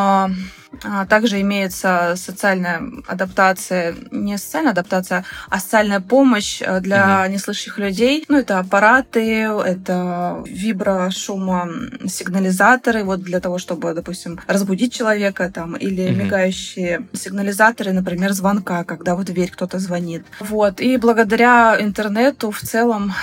а, 0.84 1.06
также 1.06 1.42
имеется 1.42 2.14
социальная 2.16 2.82
адаптация, 3.08 3.96
не 4.12 4.38
социальная 4.38 4.72
адаптация, 4.72 5.24
а 5.50 5.60
социальная 5.60 6.00
помощь 6.10 6.62
э, 6.62 6.80
для 6.82 7.28
неслышащих 7.28 7.78
людей. 7.80 8.26
Ну, 8.28 8.38
это 8.38 8.60
аппараты, 8.60 9.42
это 9.44 10.44
виброшумосигнализаторы, 10.46 13.04
вот 13.04 13.22
для 13.22 13.40
того, 13.40 13.58
чтобы, 13.58 13.94
допустим, 13.94 14.40
разбудить 14.48 14.94
человека 14.94 15.50
там, 15.54 15.76
или 15.76 16.10
Мгм. 16.10 16.20
мигающие 16.20 17.08
сигнализаторы, 17.14 17.94
например, 17.94 18.34
звонка, 18.34 18.84
когда 18.84 19.16
в 19.16 19.24
дверь 19.24 19.50
кто-то 19.52 19.80
звонит. 19.80 20.24
Вот. 20.40 20.82
И 20.82 20.98
благодаря 20.98 21.78
интернету 21.80 22.52
в 22.52 22.60
целом 22.62 23.14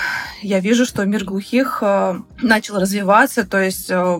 я 0.41 0.59
вижу, 0.59 0.85
что 0.85 1.05
мир 1.05 1.23
глухих 1.23 1.79
э, 1.81 2.15
начал 2.41 2.79
развиваться, 2.79 3.43
то 3.45 3.61
есть 3.61 3.89
э, 3.89 4.19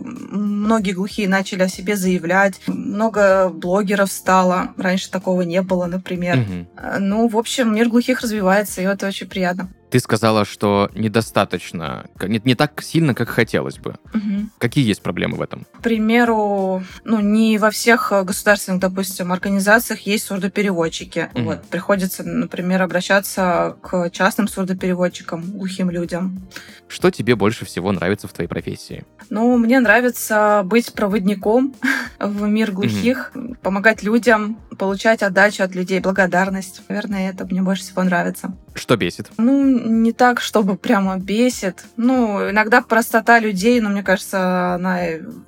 многие 0.66 0.92
глухие 0.92 1.28
начали 1.30 1.64
о 1.64 1.68
себе 1.70 1.96
заявлять, 1.96 2.60
много 2.68 3.50
блогеров 3.50 4.12
стало, 4.12 4.74
раньше 4.78 5.10
такого 5.10 5.44
не 5.44 5.62
было, 5.62 5.86
например. 5.86 6.38
Э, 6.78 6.98
Ну, 7.00 7.28
в 7.28 7.38
общем, 7.38 7.74
мир 7.76 7.90
глухих 7.90 8.22
развивается, 8.22 8.82
и 8.82 8.86
это 8.86 9.08
очень 9.08 9.28
приятно. 9.28 9.70
Ты 9.96 10.02
сказала, 10.02 10.44
что 10.44 10.92
недостаточно, 10.94 12.08
не, 12.22 12.42
не 12.44 12.54
так 12.54 12.82
сильно, 12.82 13.16
как 13.16 13.30
хотелось 13.30 13.78
бы. 13.78 13.96
Мгм. 14.14 14.52
Какие 14.58 14.86
есть 14.86 15.02
проблемы 15.02 15.38
в 15.38 15.42
этом? 15.42 15.66
К 15.72 15.82
примеру, 15.82 16.84
ну, 17.06 17.22
не 17.22 17.58
во 17.58 17.72
всех 17.72 18.12
э, 18.12 18.24
государственных, 18.24 18.82
допустим, 18.82 19.32
организациях 19.32 20.02
есть 20.02 20.26
сурдопереводчики. 20.26 21.30
Мгм. 21.34 21.46
Вот, 21.46 21.68
приходится, 21.68 22.24
например, 22.24 22.82
обращаться 22.82 23.78
к 23.82 24.10
частным 24.10 24.50
сурдопереводчикам, 24.50 25.42
глухим 25.44 25.90
людям. 25.90 26.42
Что 26.90 27.10
тебе 27.10 27.38
больше 27.38 27.64
всего 27.64 27.94
нравится 27.94 28.28
в 28.28 28.34
твоей 28.34 28.50
профессии? 28.50 29.06
Ну, 29.30 29.58
мне 29.58 29.80
нравится 29.80 30.64
быть 30.66 30.92
проводником 30.94 31.74
в 32.20 32.46
мир 32.48 32.72
глухих, 32.72 33.32
помогать 33.62 34.04
людям, 34.04 34.60
получать 34.78 35.24
отдачу 35.24 35.64
от 35.64 35.74
людей, 35.74 36.00
благодарность. 36.00 36.82
Наверное, 36.90 37.30
это 37.30 37.46
мне 37.46 37.62
больше 37.62 37.84
всего 37.84 38.04
нравится. 38.04 38.56
Что 38.74 38.98
бесит? 38.98 39.32
Ну, 39.38 39.64
не 39.86 40.12
так, 40.12 40.42
чтобы 40.42 40.78
прямо 40.78 41.18
бесит. 41.18 41.86
Ну, 41.98 42.50
иногда 42.50 42.82
простота 42.82 43.40
людей, 43.40 43.80
но 43.80 43.90
мне 43.90 44.04
кажется, 44.04 44.76
она 44.76 45.00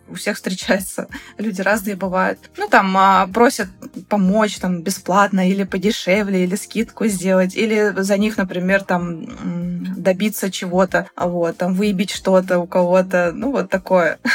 у 0.10 0.16
всех 0.16 0.36
встречается. 0.36 1.08
Люди 1.38 1.62
разные 1.62 1.96
бывают. 1.96 2.40
Ну, 2.58 2.68
там 2.68 2.96
а, 2.98 3.28
просят 3.28 3.68
помочь 4.10 4.58
там 4.58 4.82
бесплатно 4.82 5.50
или 5.50 5.64
подешевле, 5.64 6.44
или 6.44 6.56
скидку 6.56 7.08
сделать, 7.08 7.56
или 7.56 7.94
за 7.98 8.18
них, 8.18 8.38
например, 8.38 8.84
там 8.84 9.28
добиться 9.98 10.52
чего-то, 10.52 11.10
вот, 11.16 11.58
там 11.58 11.74
выебить 11.74 12.12
что-то 12.12 12.60
у 12.60 12.68
кого-то, 12.68 13.32
ну, 13.34 13.52
вот 13.52 13.70
такое. 13.70 14.20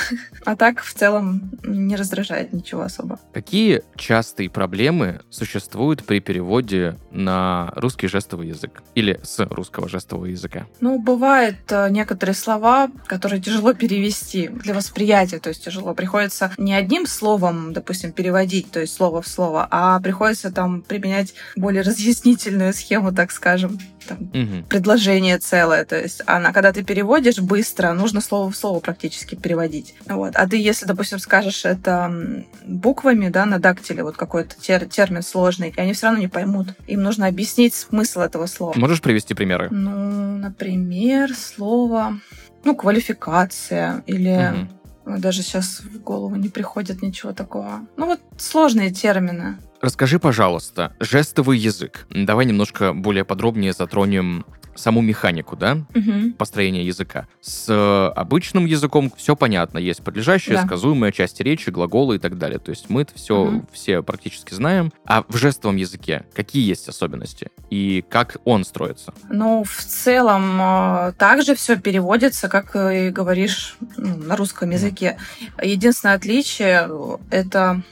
А 0.44 0.56
так, 0.56 0.82
в 0.82 0.92
целом, 0.92 1.52
не 1.62 1.94
раздражает 1.94 2.52
ничего 2.52 2.82
особо. 2.82 3.20
Какие 3.32 3.82
частые 3.94 4.50
проблемы 4.50 5.20
существуют 5.30 6.04
при 6.04 6.18
переводе 6.18 6.96
на 7.12 7.72
русский 7.76 8.08
жестовый 8.08 8.48
язык? 8.48 8.82
Или 8.96 9.20
с 9.22 9.38
русского 9.46 9.88
жестового 9.92 10.26
языка? 10.26 10.66
Ну, 10.80 10.98
бывают 10.98 11.58
э, 11.70 11.88
некоторые 11.90 12.34
слова, 12.34 12.90
которые 13.06 13.40
тяжело 13.40 13.72
перевести 13.74 14.48
для 14.48 14.74
восприятия, 14.74 15.38
то 15.38 15.50
есть 15.50 15.64
тяжело. 15.64 15.94
Приходится 15.94 16.52
не 16.58 16.74
одним 16.74 17.06
словом, 17.06 17.72
допустим, 17.72 18.12
переводить, 18.12 18.70
то 18.70 18.80
есть 18.80 18.94
слово 18.94 19.22
в 19.22 19.28
слово, 19.28 19.68
а 19.70 20.00
приходится 20.00 20.50
там 20.50 20.82
применять 20.82 21.34
более 21.56 21.82
разъяснительную 21.88 22.72
схему, 22.72 23.12
так 23.12 23.30
скажем, 23.30 23.78
там, 24.08 24.18
Мгм. 24.32 24.64
предложение 24.64 25.38
целое. 25.38 25.84
То 25.84 26.00
есть 26.00 26.22
она, 26.26 26.52
когда 26.52 26.72
ты 26.72 26.82
переводишь 26.82 27.38
быстро, 27.38 27.92
нужно 27.92 28.20
слово 28.20 28.50
в 28.50 28.56
слово 28.56 28.80
практически 28.80 29.34
переводить. 29.34 29.94
Вот. 30.06 30.36
А 30.36 30.46
ты, 30.48 30.56
если, 30.56 30.86
допустим, 30.86 31.18
скажешь 31.18 31.64
это 31.64 32.44
буквами, 32.66 33.28
да, 33.28 33.46
на 33.46 33.58
дактиле, 33.58 34.02
вот 34.02 34.16
какой-то 34.16 34.56
тер- 34.60 34.86
термин 34.88 35.22
сложный, 35.22 35.72
и 35.76 35.80
они 35.80 35.92
все 35.92 36.06
равно 36.06 36.20
не 36.20 36.28
поймут. 36.28 36.68
Им 36.86 37.02
нужно 37.02 37.26
объяснить 37.26 37.74
смысл 37.74 38.20
этого 38.20 38.46
слова. 38.46 38.72
Можешь 38.76 39.00
привести 39.00 39.34
примеры? 39.34 39.68
Ну, 39.70 40.36
например, 40.38 41.34
слово, 41.34 42.18
ну, 42.64 42.74
квалификация 42.76 44.02
или 44.06 44.68
ну, 45.04 45.18
даже 45.18 45.42
сейчас 45.42 45.80
в 45.80 46.00
голову 46.00 46.36
не 46.36 46.48
приходит 46.48 47.02
ничего 47.02 47.32
такого. 47.32 47.80
Ну, 47.96 48.06
вот 48.06 48.20
сложные 48.38 48.90
термины. 48.92 49.56
Расскажи, 49.82 50.20
пожалуйста, 50.20 50.94
жестовый 51.00 51.58
язык. 51.58 52.06
Давай 52.08 52.46
немножко 52.46 52.92
более 52.92 53.24
подробнее 53.24 53.72
затронем 53.72 54.46
саму 54.76 55.02
механику, 55.02 55.54
да, 55.54 55.78
Мгм. 55.92 56.32
построения 56.32 56.82
языка. 56.86 57.26
С 57.42 57.66
э, 57.68 58.12
обычным 58.16 58.64
языком 58.64 59.12
все 59.18 59.36
понятно. 59.36 59.76
Есть 59.76 60.02
подлежащая, 60.02 60.54
Да. 60.56 60.62
сказуемая 60.66 61.12
часть 61.12 61.40
речи, 61.40 61.68
глаголы 61.68 62.16
и 62.16 62.18
так 62.18 62.38
далее. 62.38 62.58
То 62.58 62.70
есть 62.70 62.88
мы 62.88 63.02
это 63.02 63.12
все, 63.14 63.44
Мгм. 63.44 63.68
все 63.72 64.02
практически 64.02 64.54
знаем. 64.54 64.90
А 65.04 65.24
в 65.28 65.36
жестовом 65.36 65.76
языке 65.76 66.24
какие 66.32 66.66
есть 66.66 66.88
особенности? 66.88 67.50
И 67.68 68.02
как 68.08 68.36
он 68.44 68.64
строится? 68.64 69.12
Ну, 69.28 69.62
в 69.64 69.84
целом, 69.84 70.58
э, 70.62 71.12
также 71.18 71.54
все 71.54 71.76
переводится, 71.76 72.48
как 72.48 72.74
и 72.76 73.10
говоришь 73.10 73.76
ну, 73.98 74.16
на 74.16 74.36
русском 74.36 74.70
языке. 74.70 75.18
Единственное 75.62 76.14
отличие— 76.14 76.88
это 77.30 77.82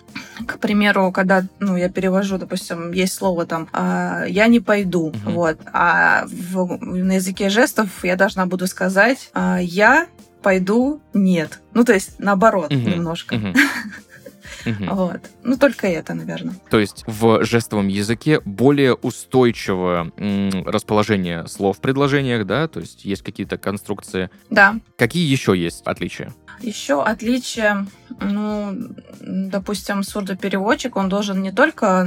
К 0.46 0.58
примеру, 0.58 1.12
когда 1.12 1.44
ну, 1.58 1.76
я 1.76 1.88
перевожу, 1.88 2.38
допустим, 2.38 2.92
есть 2.92 3.14
слово 3.14 3.46
там 3.46 3.68
а, 3.72 4.24
«я 4.26 4.46
не 4.46 4.60
пойду», 4.60 5.12
Мгм. 5.24 5.32
вот, 5.34 5.58
а 5.72 6.24
в, 6.26 6.78
на 6.84 7.12
языке 7.12 7.48
жестов 7.50 7.88
я 8.04 8.16
должна 8.16 8.46
буду 8.46 8.66
сказать 8.66 9.30
а, 9.34 9.58
«я 9.60 10.06
пойду 10.42 11.00
нет». 11.14 11.60
Ну, 11.74 11.84
то 11.84 11.92
есть 11.92 12.18
наоборот 12.18 12.70
Мгм. 12.70 12.90
немножко. 12.90 13.36
Мгм. 13.36 13.48
Мгм. 13.48 13.56
Вот. 14.94 15.20
Ну, 15.42 15.56
только 15.56 15.86
это, 15.86 16.12
наверное. 16.12 16.54
То 16.68 16.78
есть 16.78 17.04
в 17.06 17.42
жестовом 17.44 17.88
языке 17.88 18.40
более 18.44 18.92
устойчивое 18.94 20.12
м, 20.18 20.66
расположение 20.66 21.46
слов 21.48 21.78
в 21.78 21.80
предложениях, 21.80 22.46
да? 22.46 22.68
То 22.68 22.80
есть 22.80 23.04
есть 23.06 23.22
какие-то 23.22 23.56
конструкции. 23.56 24.28
Да. 24.50 24.76
Какие 24.98 25.26
еще 25.30 25.56
есть 25.56 25.82
отличия? 25.86 26.34
Еще 26.60 27.02
отличие, 27.02 27.86
ну, 28.20 28.76
допустим, 29.20 30.02
сурдопереводчик, 30.02 30.96
он 30.96 31.08
должен 31.08 31.40
не 31.42 31.52
только 31.52 32.06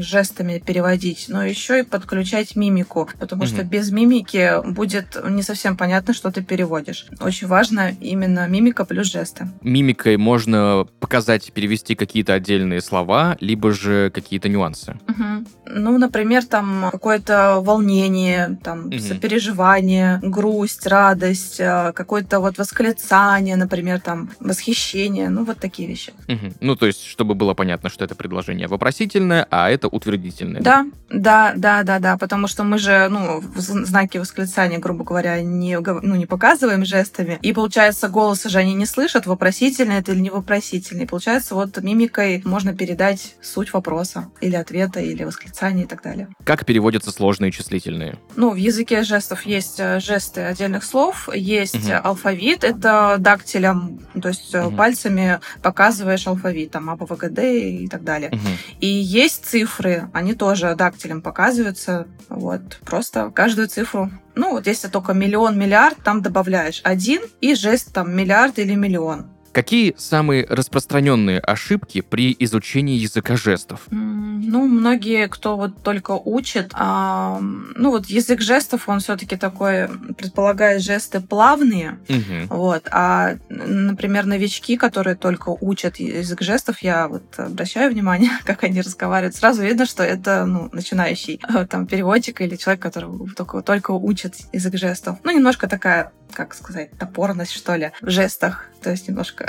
жестами 0.00 0.62
переводить, 0.64 1.26
но 1.28 1.44
еще 1.44 1.80
и 1.80 1.82
подключать 1.82 2.54
мимику, 2.56 3.08
потому 3.18 3.46
что 3.46 3.58
Мгм. 3.62 3.68
без 3.68 3.90
мимики 3.90 4.62
будет 4.70 5.16
не 5.28 5.42
совсем 5.42 5.76
понятно, 5.76 6.14
что 6.14 6.30
ты 6.30 6.42
переводишь. 6.42 7.06
Очень 7.20 7.48
важно 7.48 7.90
именно 8.00 8.46
мимика 8.46 8.84
плюс 8.84 9.08
жесты. 9.10 9.48
Мимикой 9.62 10.16
можно 10.16 10.86
показать, 11.00 11.52
перевести 11.52 11.94
какие-то 11.94 12.34
отдельные 12.34 12.80
слова, 12.80 13.36
либо 13.40 13.72
же 13.72 14.10
какие-то 14.14 14.48
нюансы. 14.48 14.98
Мгм. 15.06 15.46
Ну, 15.66 15.98
например, 15.98 16.44
там 16.44 16.88
какое-то 16.92 17.60
волнение, 17.60 18.58
там 18.62 18.86
Мгм. 18.88 18.98
сопереживание, 19.00 20.18
грусть, 20.22 20.86
радость, 20.86 21.60
э, 21.60 21.92
какое-то 21.94 22.40
вот 22.40 22.58
восклицание, 22.58 23.56
например, 23.56 23.87
там 23.96 24.30
восхищение, 24.40 25.28
ну 25.30 25.44
вот 25.44 25.58
такие 25.58 25.88
вещи. 25.88 26.12
Мгм. 26.28 26.54
Ну, 26.60 26.76
то 26.76 26.86
есть, 26.86 27.04
чтобы 27.04 27.34
было 27.34 27.54
понятно, 27.54 27.88
что 27.88 28.04
это 28.04 28.14
предложение 28.14 28.68
вопросительное, 28.68 29.46
а 29.50 29.70
это 29.70 29.88
утвердительное. 29.88 30.60
Да, 30.60 30.86
да, 31.10 31.52
да, 31.56 31.82
да, 31.82 31.98
да, 31.98 32.16
потому 32.18 32.46
что 32.48 32.64
мы 32.64 32.78
же, 32.78 33.08
ну, 33.08 33.42
знаки 33.56 34.18
восклицания, 34.18 34.78
грубо 34.78 35.04
говоря, 35.04 35.40
не, 35.42 35.78
ну, 35.78 36.16
не 36.16 36.26
показываем 36.26 36.84
жестами, 36.84 37.38
и 37.42 37.52
получается, 37.52 38.08
голоса 38.08 38.48
же 38.48 38.58
они 38.58 38.74
не 38.74 38.86
слышат, 38.86 39.26
вопросительный 39.26 39.96
это 39.96 40.12
или 40.12 40.20
не 40.20 40.30
вопросительный. 40.30 41.06
Получается, 41.06 41.54
вот 41.54 41.80
мимикой 41.82 42.42
можно 42.44 42.74
передать 42.74 43.36
суть 43.42 43.72
вопроса 43.72 44.30
или 44.40 44.56
ответа, 44.56 45.00
или 45.00 45.24
восклицания 45.24 45.84
и 45.84 45.86
так 45.86 46.02
далее. 46.02 46.28
Как 46.44 46.64
переводятся 46.66 47.10
сложные 47.10 47.52
числительные? 47.52 48.18
Ну, 48.36 48.50
в 48.50 48.56
языке 48.56 49.02
жестов 49.02 49.46
есть 49.46 49.78
э, 49.78 50.00
жесты 50.00 50.42
отдельных 50.42 50.84
слов, 50.84 51.28
есть 51.34 51.88
э, 51.88 51.96
алфавит, 51.96 52.64
это 52.64 53.16
дактилем, 53.18 53.77
то 54.20 54.28
есть 54.28 54.54
Мгм. 54.54 54.76
пальцами 54.76 55.40
показываешь 55.62 56.26
алфавит, 56.26 56.70
там, 56.70 56.90
А, 56.90 56.96
Б, 56.96 57.06
В, 57.06 57.16
Г, 57.16 57.28
Д 57.28 57.70
и 57.84 57.88
так 57.88 58.04
далее. 58.04 58.30
Мгм. 58.32 58.56
И 58.80 58.86
есть 58.86 59.44
цифры, 59.44 60.10
они 60.12 60.34
тоже 60.34 60.74
дактилем 60.74 61.22
показываются. 61.22 62.06
Вот, 62.28 62.78
просто 62.84 63.30
каждую 63.30 63.68
цифру. 63.68 64.10
Ну, 64.34 64.52
вот 64.52 64.66
если 64.66 64.88
только 64.88 65.14
миллион, 65.14 65.58
миллиард, 65.58 65.96
там 66.04 66.22
добавляешь 66.22 66.80
один 66.84 67.22
и 67.40 67.54
жест 67.54 67.92
там 67.92 68.14
миллиард 68.14 68.58
или 68.58 68.74
миллион. 68.74 69.26
Какие 69.52 69.94
самые 69.98 70.46
распространенные 70.48 71.40
ошибки 71.40 72.00
при 72.00 72.34
изучении 72.38 72.96
языка 72.96 73.36
жестов? 73.36 73.86
Ну, 73.90 74.66
многие, 74.66 75.28
кто 75.28 75.56
вот 75.56 75.82
только 75.82 76.12
учит, 76.12 76.70
а, 76.74 77.38
ну 77.40 77.90
вот 77.90 78.06
язык 78.06 78.40
жестов, 78.40 78.88
он 78.88 79.00
все-таки 79.00 79.36
такой, 79.36 79.88
предполагает 80.16 80.82
жесты 80.82 81.20
плавные, 81.20 81.98
Мгм. 82.08 82.46
Вот. 82.48 82.88
А, 82.90 83.36
например, 83.48 84.26
новички, 84.26 84.76
которые 84.76 85.16
только 85.16 85.50
учат 85.50 85.96
язык 85.96 86.42
жестов, 86.42 86.82
я 86.82 87.08
вот 87.08 87.22
обращаю 87.36 87.90
внимание, 87.90 88.30
как 88.44 88.64
они 88.64 88.80
разговаривают. 88.80 89.36
Сразу 89.36 89.62
видно, 89.62 89.86
что 89.86 90.02
это 90.02 90.44
ну, 90.46 90.68
начинающий 90.72 91.40
э, 91.48 91.66
там, 91.66 91.86
переводчик 91.86 92.40
или 92.40 92.56
человек, 92.56 92.82
который 92.82 93.08
только, 93.34 93.62
только 93.62 93.92
учит 93.92 94.36
язык 94.52 94.76
жестов. 94.76 95.18
Ну, 95.24 95.30
немножко 95.30 95.68
такая, 95.68 96.12
как 96.32 96.54
сказать, 96.54 96.90
топорность, 96.98 97.52
что 97.52 97.74
ли, 97.76 97.92
в 98.00 98.10
жестах. 98.10 98.66
То 98.82 98.90
есть 98.90 99.08
немножко 99.08 99.48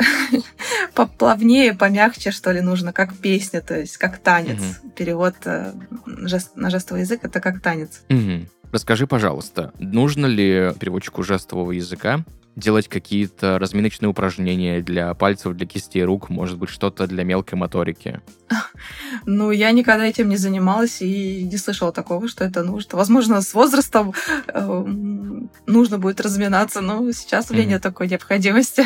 поплавнее, 0.94 1.74
помягче, 1.74 2.32
что 2.32 2.52
ли, 2.52 2.62
нужно, 2.62 2.94
как 2.94 3.16
песня, 3.16 3.62
то 3.62 3.78
есть 3.78 3.98
как 3.98 4.18
танец. 4.18 4.62
Перевод 4.96 5.36
э, 5.46 5.74
жест- 6.06 6.52
на 6.56 6.70
жестовый 6.70 7.02
язык— 7.02 7.20
это 7.24 7.40
как 7.40 7.62
танец. 7.62 8.02
Мгм. 8.10 8.50
Расскажи, 8.72 9.08
пожалуйста, 9.08 9.72
нужно 9.80 10.28
ли 10.28 10.72
переводчику 10.80 11.24
жестового 11.24 11.72
языка 11.72 12.24
делать 12.56 12.88
какие-то 12.88 13.58
разминочные 13.60 14.10
упражнения 14.10 14.82
для 14.82 15.14
пальцев, 15.14 15.56
для 15.56 15.66
кистей 15.66 16.04
рук, 16.04 16.30
может 16.30 16.58
быть, 16.58 16.70
что-то 16.70 17.08
для 17.08 17.24
мелкой 17.24 17.56
моторики? 17.56 18.22
Ну, 19.26 19.52
я 19.52 19.72
никогда 19.72 20.06
этим 20.06 20.30
не 20.30 20.38
занималась 20.38 21.02
и 21.02 21.44
не 21.44 21.58
слышала 21.58 21.92
такого, 21.92 22.28
что 22.28 22.46
это 22.46 22.64
нужно. 22.64 22.98
Возможно, 22.98 23.42
с 23.42 23.54
возрастом 23.54 24.14
эм, 24.48 25.50
нужно 25.66 25.98
будет 25.98 26.22
разминаться, 26.22 26.82
но 26.82 27.12
сейчас 27.12 27.52
у 27.52 27.54
меня 27.54 27.66
нет 27.66 27.82
такой 27.82 28.08
необходимости. 28.08 28.86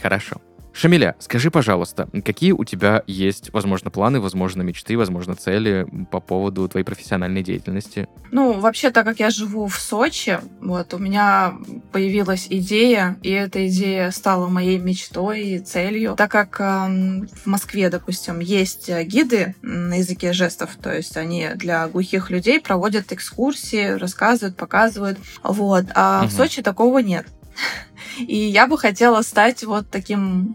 Хорошо. 0.00 0.40
Шамиля, 0.72 1.16
скажи, 1.18 1.50
пожалуйста, 1.50 2.08
какие 2.24 2.52
у 2.52 2.64
тебя 2.64 3.02
есть, 3.06 3.52
возможно, 3.52 3.90
планы, 3.90 4.20
возможно, 4.20 4.62
мечты, 4.62 4.96
возможно, 4.96 5.34
цели 5.34 5.86
по 6.10 6.20
поводу 6.20 6.66
твоей 6.68 6.84
профессиональной 6.84 7.42
деятельности? 7.42 8.08
Ну, 8.30 8.58
вообще, 8.58 8.90
так 8.90 9.04
как 9.04 9.20
я 9.20 9.30
живу 9.30 9.66
в 9.66 9.78
Сочи, 9.78 10.40
вот, 10.60 10.94
у 10.94 10.98
меня 10.98 11.54
появилась 11.92 12.46
идея, 12.48 13.18
и 13.22 13.30
эта 13.30 13.68
идея 13.68 14.10
стала 14.10 14.48
моей 14.48 14.78
мечтой 14.78 15.42
и 15.42 15.58
целью, 15.58 16.14
так 16.16 16.30
как 16.30 16.58
эм, 16.60 17.28
в 17.28 17.46
Москве, 17.46 17.90
допустим, 17.90 18.40
есть 18.40 18.88
э, 18.88 19.04
гиды 19.04 19.54
на 19.60 19.98
языке 19.98 20.32
жестов, 20.32 20.70
то 20.82 20.94
есть 20.94 21.16
они 21.16 21.48
для 21.54 21.86
глухих 21.88 22.30
людей 22.30 22.60
проводят 22.60 23.12
экскурсии, 23.12 23.98
рассказывают, 23.98 24.56
показывают, 24.56 25.18
вот, 25.42 25.84
а 25.94 26.22
в 26.22 26.26
Мгм. 26.26 26.30
Сочи 26.30 26.62
такого 26.62 27.00
нет. 27.00 27.26
И 28.18 28.36
я 28.36 28.66
бы 28.66 28.78
хотела 28.78 29.22
стать 29.22 29.64
вот 29.64 29.86
таким 29.90 30.54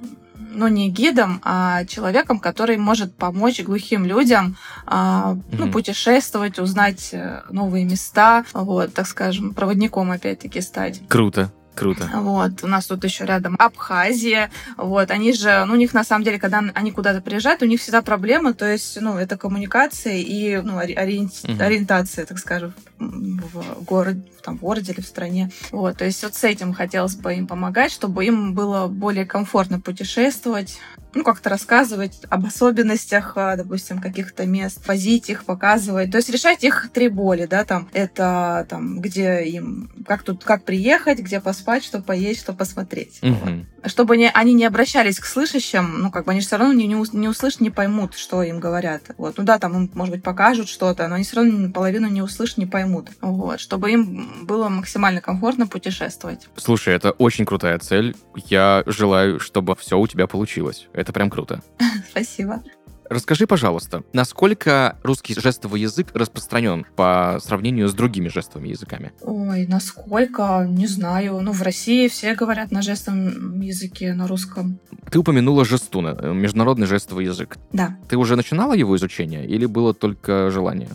ну, 0.58 0.68
не 0.68 0.90
гидом, 0.90 1.40
а 1.44 1.86
человеком, 1.86 2.40
который 2.40 2.78
может 2.78 3.14
помочь 3.16 3.62
глухим 3.62 4.06
людям 4.06 4.58
а, 4.86 5.38
ну, 5.52 5.72
путешествовать, 5.72 6.58
узнать 6.58 7.10
э, 7.12 7.44
новые 7.52 7.86
места, 7.86 8.44
вот, 8.54 8.94
так 8.94 9.08
скажем, 9.08 9.54
проводником 9.54 10.10
опять-таки 10.10 10.62
стать. 10.62 11.02
Круто, 11.08 11.52
круто. 11.78 12.10
Вот, 12.14 12.64
у 12.64 12.68
нас 12.68 12.86
тут 12.88 13.04
еще 13.04 13.26
рядом 13.26 13.56
Абхазия, 13.60 14.52
вот, 14.78 15.12
они 15.12 15.34
же, 15.34 15.64
ну, 15.66 15.74
у 15.74 15.78
них 15.78 15.94
на 15.94 16.04
самом 16.04 16.24
деле, 16.24 16.40
когда 16.40 16.64
они 16.74 16.92
куда-то 16.92 17.22
приезжают, 17.22 17.62
у 17.62 17.66
них 17.66 17.80
всегда 17.80 18.02
проблемы, 18.02 18.54
то 18.54 18.66
есть, 18.66 19.00
ну, 19.00 19.18
это 19.18 19.38
коммуникация 19.38 20.18
и, 20.18 20.58
ну, 20.58 20.78
ори- 20.80 20.98
Мгм. 20.98 21.62
ориентация, 21.62 22.26
так 22.26 22.40
скажем, 22.40 22.74
в 23.00 23.84
городе, 23.84 24.24
там, 24.44 24.58
в 24.58 24.62
городе 24.62 24.92
или 24.94 25.02
в 25.02 25.06
стране. 25.08 25.52
Вот, 25.72 25.98
то 25.98 26.06
есть 26.06 26.24
вот 26.24 26.34
с 26.34 26.44
этим 26.44 26.74
хотелось 26.74 27.16
бы 27.16 27.36
им 27.36 27.48
помогать, 27.48 27.92
чтобы 27.92 28.26
им 28.26 28.54
было 28.54 28.88
более 28.88 29.26
комфортно 29.26 29.80
путешествовать, 29.80 30.80
ну, 31.14 31.24
как-то 31.24 31.50
рассказывать 31.50 32.22
об 32.30 32.46
особенностях, 32.46 33.34
а, 33.36 33.56
допустим, 33.56 34.00
каких-то 34.02 34.46
мест, 34.46 34.88
возить 34.88 35.30
их, 35.30 35.46
показывать. 35.46 36.12
То 36.12 36.18
есть 36.18 36.30
решать 36.30 36.64
их 36.64 36.90
три 36.94 37.08
боли, 37.10 37.46
да, 37.46 37.64
там, 37.64 37.88
это 37.94 38.66
там, 38.70 39.00
где 39.00 39.44
им, 39.44 39.90
как 40.06 40.24
тут, 40.24 40.44
как 40.44 40.64
приехать, 40.64 41.20
где 41.20 41.40
поспать, 41.40 41.67
что 41.84 42.02
поесть, 42.02 42.42
что 42.42 42.54
посмотреть. 42.54 43.20
Вот. 43.22 43.32
Мгм. 43.32 43.68
Чтобы 43.86 44.18
не, 44.18 44.30
они 44.30 44.54
не 44.54 44.66
обращались 44.66 45.20
к 45.20 45.26
слышащим, 45.26 46.02
ну, 46.02 46.12
как 46.12 46.26
бы 46.26 46.32
они 46.32 46.42
все 46.42 46.58
равно 46.58 46.74
не, 46.74 46.88
не, 46.88 46.96
не 47.14 47.28
услышат, 47.28 47.62
не 47.62 47.70
поймут, 47.70 48.16
что 48.16 48.44
им 48.44 48.60
говорят. 48.60 49.04
Вот. 49.18 49.38
Ну 49.38 49.44
да, 49.44 49.60
там 49.60 49.76
им, 49.76 49.92
может 49.94 50.14
быть, 50.14 50.24
покажут 50.24 50.68
что-то, 50.68 51.08
но 51.08 51.16
они 51.16 51.24
все 51.24 51.38
равно 51.38 51.70
половину 51.72 52.08
не 52.08 52.22
услышат, 52.22 52.58
не 52.58 52.66
поймут. 52.66 53.10
Вот. 53.22 53.60
Чтобы 53.60 53.92
им 53.92 54.46
было 54.46 54.70
максимально 54.70 55.22
комфортно 55.22 55.68
путешествовать. 55.68 56.48
Слушай, 56.56 56.96
это 56.96 57.12
очень 57.12 57.46
крутая 57.46 57.80
цель. 57.80 58.16
Я 58.36 58.84
желаю, 58.86 59.40
чтобы 59.40 59.76
все 59.76 59.98
у 59.98 60.08
тебя 60.08 60.28
получилось. 60.28 60.88
Это 60.94 61.14
прям 61.14 61.30
круто. 61.30 61.62
Спасибо. 62.12 62.64
Расскажи, 63.10 63.48
пожалуйста, 63.48 64.04
насколько 64.14 64.98
русский 65.04 65.34
жестовый 65.40 65.82
язык 65.82 66.08
распространен 66.14 66.86
по 66.96 67.40
сравнению 67.42 67.88
с 67.88 67.94
другими 67.94 68.28
жестовыми 68.28 68.70
языками? 68.70 69.14
Ой, 69.22 69.66
насколько, 69.68 70.66
не 70.68 70.88
знаю. 70.88 71.40
Ну, 71.42 71.52
в 71.52 71.62
России 71.62 72.08
все 72.08 72.36
говорят 72.36 72.72
на 72.72 72.82
жестовом 72.82 73.62
языке, 73.62 74.14
на 74.14 74.28
русском. 74.28 74.80
Ты 75.10 75.20
упомянула 75.20 75.64
жестуна, 75.64 76.18
э, 76.20 76.34
международный 76.34 76.88
жестовый 76.88 77.26
язык. 77.26 77.58
Да. 77.72 77.98
Ты 78.10 78.18
уже 78.18 78.36
начинала 78.36 78.74
его 78.74 78.96
изучение 78.96 79.46
или 79.46 79.66
было 79.66 79.94
только 79.94 80.50
желание? 80.50 80.90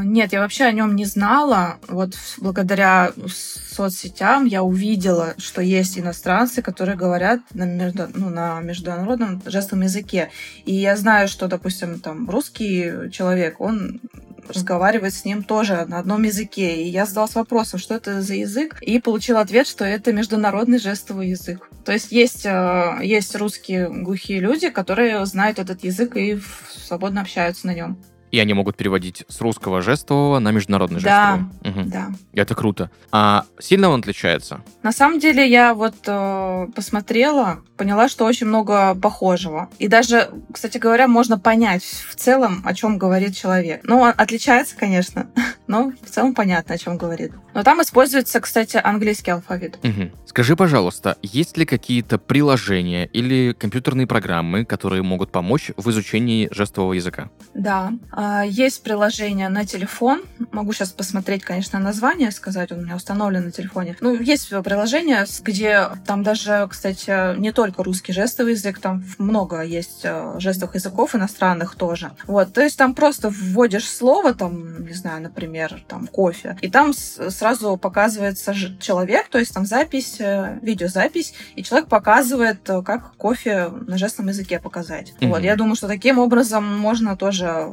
А, 0.00 0.04
Нет, 0.04 0.32
я 0.32 0.40
вообще 0.40 0.64
о 0.64 0.72
нем 0.72 0.96
не 0.96 1.04
знала. 1.04 1.78
Вот 1.88 2.14
благодаря 2.38 3.12
соцсетям 3.26 4.46
я 4.46 4.62
увидела, 4.62 5.34
что 5.38 5.62
есть 5.62 5.98
иностранцы, 5.98 6.62
которые 6.62 6.96
говорят 6.96 7.40
на, 7.52 7.64
между- 7.64 8.08
ну, 8.14 8.30
на 8.30 8.60
международном 8.60 9.42
жестовом 9.46 9.84
языке. 9.84 10.30
И 10.64 10.74
я 10.74 10.96
знаю, 10.96 11.28
что, 11.28 11.48
допустим, 11.48 12.00
там 12.00 12.28
русский 12.28 13.10
человек, 13.10 13.60
он 13.60 14.00
разговаривает 14.48 15.14
с 15.14 15.24
ним 15.24 15.44
тоже 15.44 15.84
на 15.86 15.98
одном 15.98 16.22
языке. 16.24 16.82
И 16.82 16.88
я 16.88 17.06
задалась 17.06 17.34
вопросом, 17.34 17.78
что 17.78 17.94
это 17.94 18.20
за 18.22 18.34
язык, 18.34 18.76
и 18.80 18.98
получила 18.98 19.40
ответ, 19.40 19.66
что 19.68 19.84
это 19.84 20.12
международный 20.12 20.78
жестовый 20.78 21.28
язык. 21.28 21.68
То 21.84 21.92
есть 21.92 22.10
есть, 22.10 22.46
э, 22.46 22.98
есть 23.02 23.36
русские 23.36 23.88
глухие 23.88 24.40
люди, 24.40 24.70
которые 24.70 25.24
знают 25.26 25.58
этот 25.58 25.84
язык 25.84 26.16
и 26.16 26.40
свободно 26.86 27.20
общаются 27.20 27.66
на 27.66 27.74
нем. 27.74 27.98
И 28.30 28.38
они 28.38 28.54
могут 28.54 28.76
переводить 28.76 29.24
с 29.28 29.40
русского 29.40 29.82
жестового 29.82 30.38
на 30.38 30.50
международный 30.52 31.00
Да. 31.00 31.36
жестовый. 31.62 31.74
Мгм. 31.82 31.90
Да. 31.90 32.06
Это 32.32 32.54
круто. 32.54 32.90
А 33.10 33.44
сильно 33.58 33.88
он 33.88 34.00
отличается? 34.00 34.60
На 34.82 34.92
самом 34.92 35.18
деле 35.18 35.48
я 35.48 35.74
вот 35.74 35.94
э, 36.06 36.66
посмотрела, 36.74 37.60
поняла, 37.76 38.08
что 38.08 38.24
очень 38.24 38.46
много 38.46 38.94
похожего. 38.94 39.68
И 39.78 39.88
даже, 39.88 40.30
кстати 40.52 40.78
говоря, 40.78 41.08
можно 41.08 41.38
понять 41.38 41.82
в 41.82 42.14
целом, 42.14 42.62
о 42.64 42.74
чем 42.74 42.98
говорит 42.98 43.36
человек. 43.36 43.80
Ну, 43.84 44.04
отличается, 44.04 44.76
конечно, 44.76 45.26
но 45.70 45.92
в 46.02 46.10
целом 46.10 46.34
понятно, 46.34 46.74
о 46.74 46.78
чем 46.78 46.98
говорит. 46.98 47.30
Но 47.54 47.62
там 47.62 47.80
используется, 47.80 48.40
кстати, 48.40 48.80
английский 48.82 49.30
алфавит. 49.30 49.78
Мгм. 49.84 50.10
Скажи, 50.26 50.56
пожалуйста, 50.56 51.16
есть 51.22 51.56
ли 51.56 51.64
какие-то 51.64 52.18
приложения 52.18 53.06
или 53.06 53.52
компьютерные 53.52 54.06
программы, 54.08 54.64
которые 54.64 55.02
могут 55.02 55.30
помочь 55.30 55.70
в 55.76 55.88
изучении 55.90 56.48
жестового 56.50 56.94
языка? 56.94 57.30
Да, 57.54 57.92
А, 58.10 58.42
есть 58.42 58.82
приложение 58.82 59.48
на 59.48 59.64
телефон. 59.64 60.22
Могу 60.50 60.72
сейчас 60.72 60.90
посмотреть, 60.90 61.44
конечно, 61.44 61.78
название, 61.78 62.32
сказать, 62.32 62.72
он 62.72 62.80
у 62.80 62.82
меня 62.82 62.96
установлен 62.96 63.44
на 63.44 63.52
телефоне. 63.52 63.96
Ну, 64.00 64.20
есть 64.20 64.50
приложение, 64.64 65.24
где 65.42 65.86
там 66.06 66.24
даже, 66.24 66.66
кстати, 66.68 67.38
не 67.38 67.52
только 67.52 67.84
русский 67.84 68.12
жестовый 68.12 68.52
язык, 68.54 68.80
там 68.80 69.04
много 69.18 69.62
есть 69.62 70.00
э, 70.02 70.34
жестовых 70.38 70.74
языков 70.74 71.14
иностранных 71.14 71.76
тоже. 71.76 72.10
Вот, 72.26 72.52
то 72.52 72.60
есть 72.60 72.76
там 72.76 72.94
просто 72.94 73.30
вводишь 73.30 73.88
слово, 73.88 74.34
там, 74.34 74.84
не 74.84 74.94
знаю, 74.94 75.22
например, 75.22 75.59
там, 75.88 76.06
кофе, 76.06 76.56
и 76.60 76.70
там 76.70 76.92
сразу 76.94 77.76
показывается 77.76 78.54
человек, 78.80 79.28
то 79.28 79.38
есть 79.38 79.52
там 79.54 79.66
запись, 79.66 80.16
э, 80.20 80.58
видеозапись, 80.62 81.34
и 81.56 81.62
человек 81.62 81.88
показывает, 81.88 82.68
э, 82.68 82.82
как 82.82 83.14
кофе 83.16 83.68
на 83.68 83.98
жестовом 83.98 84.28
языке 84.30 84.58
показать. 84.58 85.12
Мгм. 85.20 85.30
Вот, 85.30 85.42
я 85.42 85.56
думаю, 85.56 85.76
что 85.76 85.88
таким 85.88 86.18
образом 86.18 86.64
можно 86.78 87.16
тоже 87.16 87.72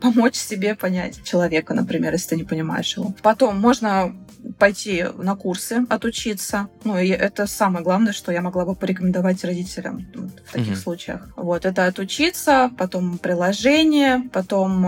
помочь 0.00 0.34
себе 0.36 0.74
понять 0.74 1.22
человека, 1.24 1.74
например, 1.74 2.12
если 2.12 2.30
ты 2.30 2.36
не 2.36 2.44
понимаешь 2.44 2.96
его. 2.96 3.14
Потом 3.22 3.60
можно 3.60 4.14
пойти 4.58 5.04
на 5.18 5.36
курсы, 5.36 5.86
отучиться. 5.88 6.68
Ну, 6.84 6.98
и 6.98 7.08
это 7.08 7.46
самое 7.46 7.84
главное, 7.84 8.12
что 8.12 8.32
я 8.32 8.42
могла 8.42 8.64
бы 8.64 8.74
порекомендовать 8.74 9.44
родителям 9.44 10.06
в 10.14 10.52
таких 10.52 10.72
Мгм. 10.72 10.76
случаях. 10.76 11.28
Вот, 11.36 11.64
это 11.64 11.86
отучиться, 11.86 12.70
потом 12.76 13.18
приложение, 13.18 14.28
потом 14.32 14.82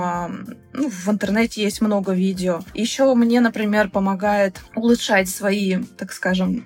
ну, 0.73 0.89
в 0.91 1.09
интернете 1.09 1.63
есть 1.63 1.81
много 1.81 2.14
видео. 2.15 2.61
Еще 2.75 3.13
мне, 3.15 3.41
например, 3.41 3.91
помогает 3.91 4.61
улучшать 4.75 5.29
свои, 5.29 5.77
так 5.99 6.13
скажем, 6.13 6.65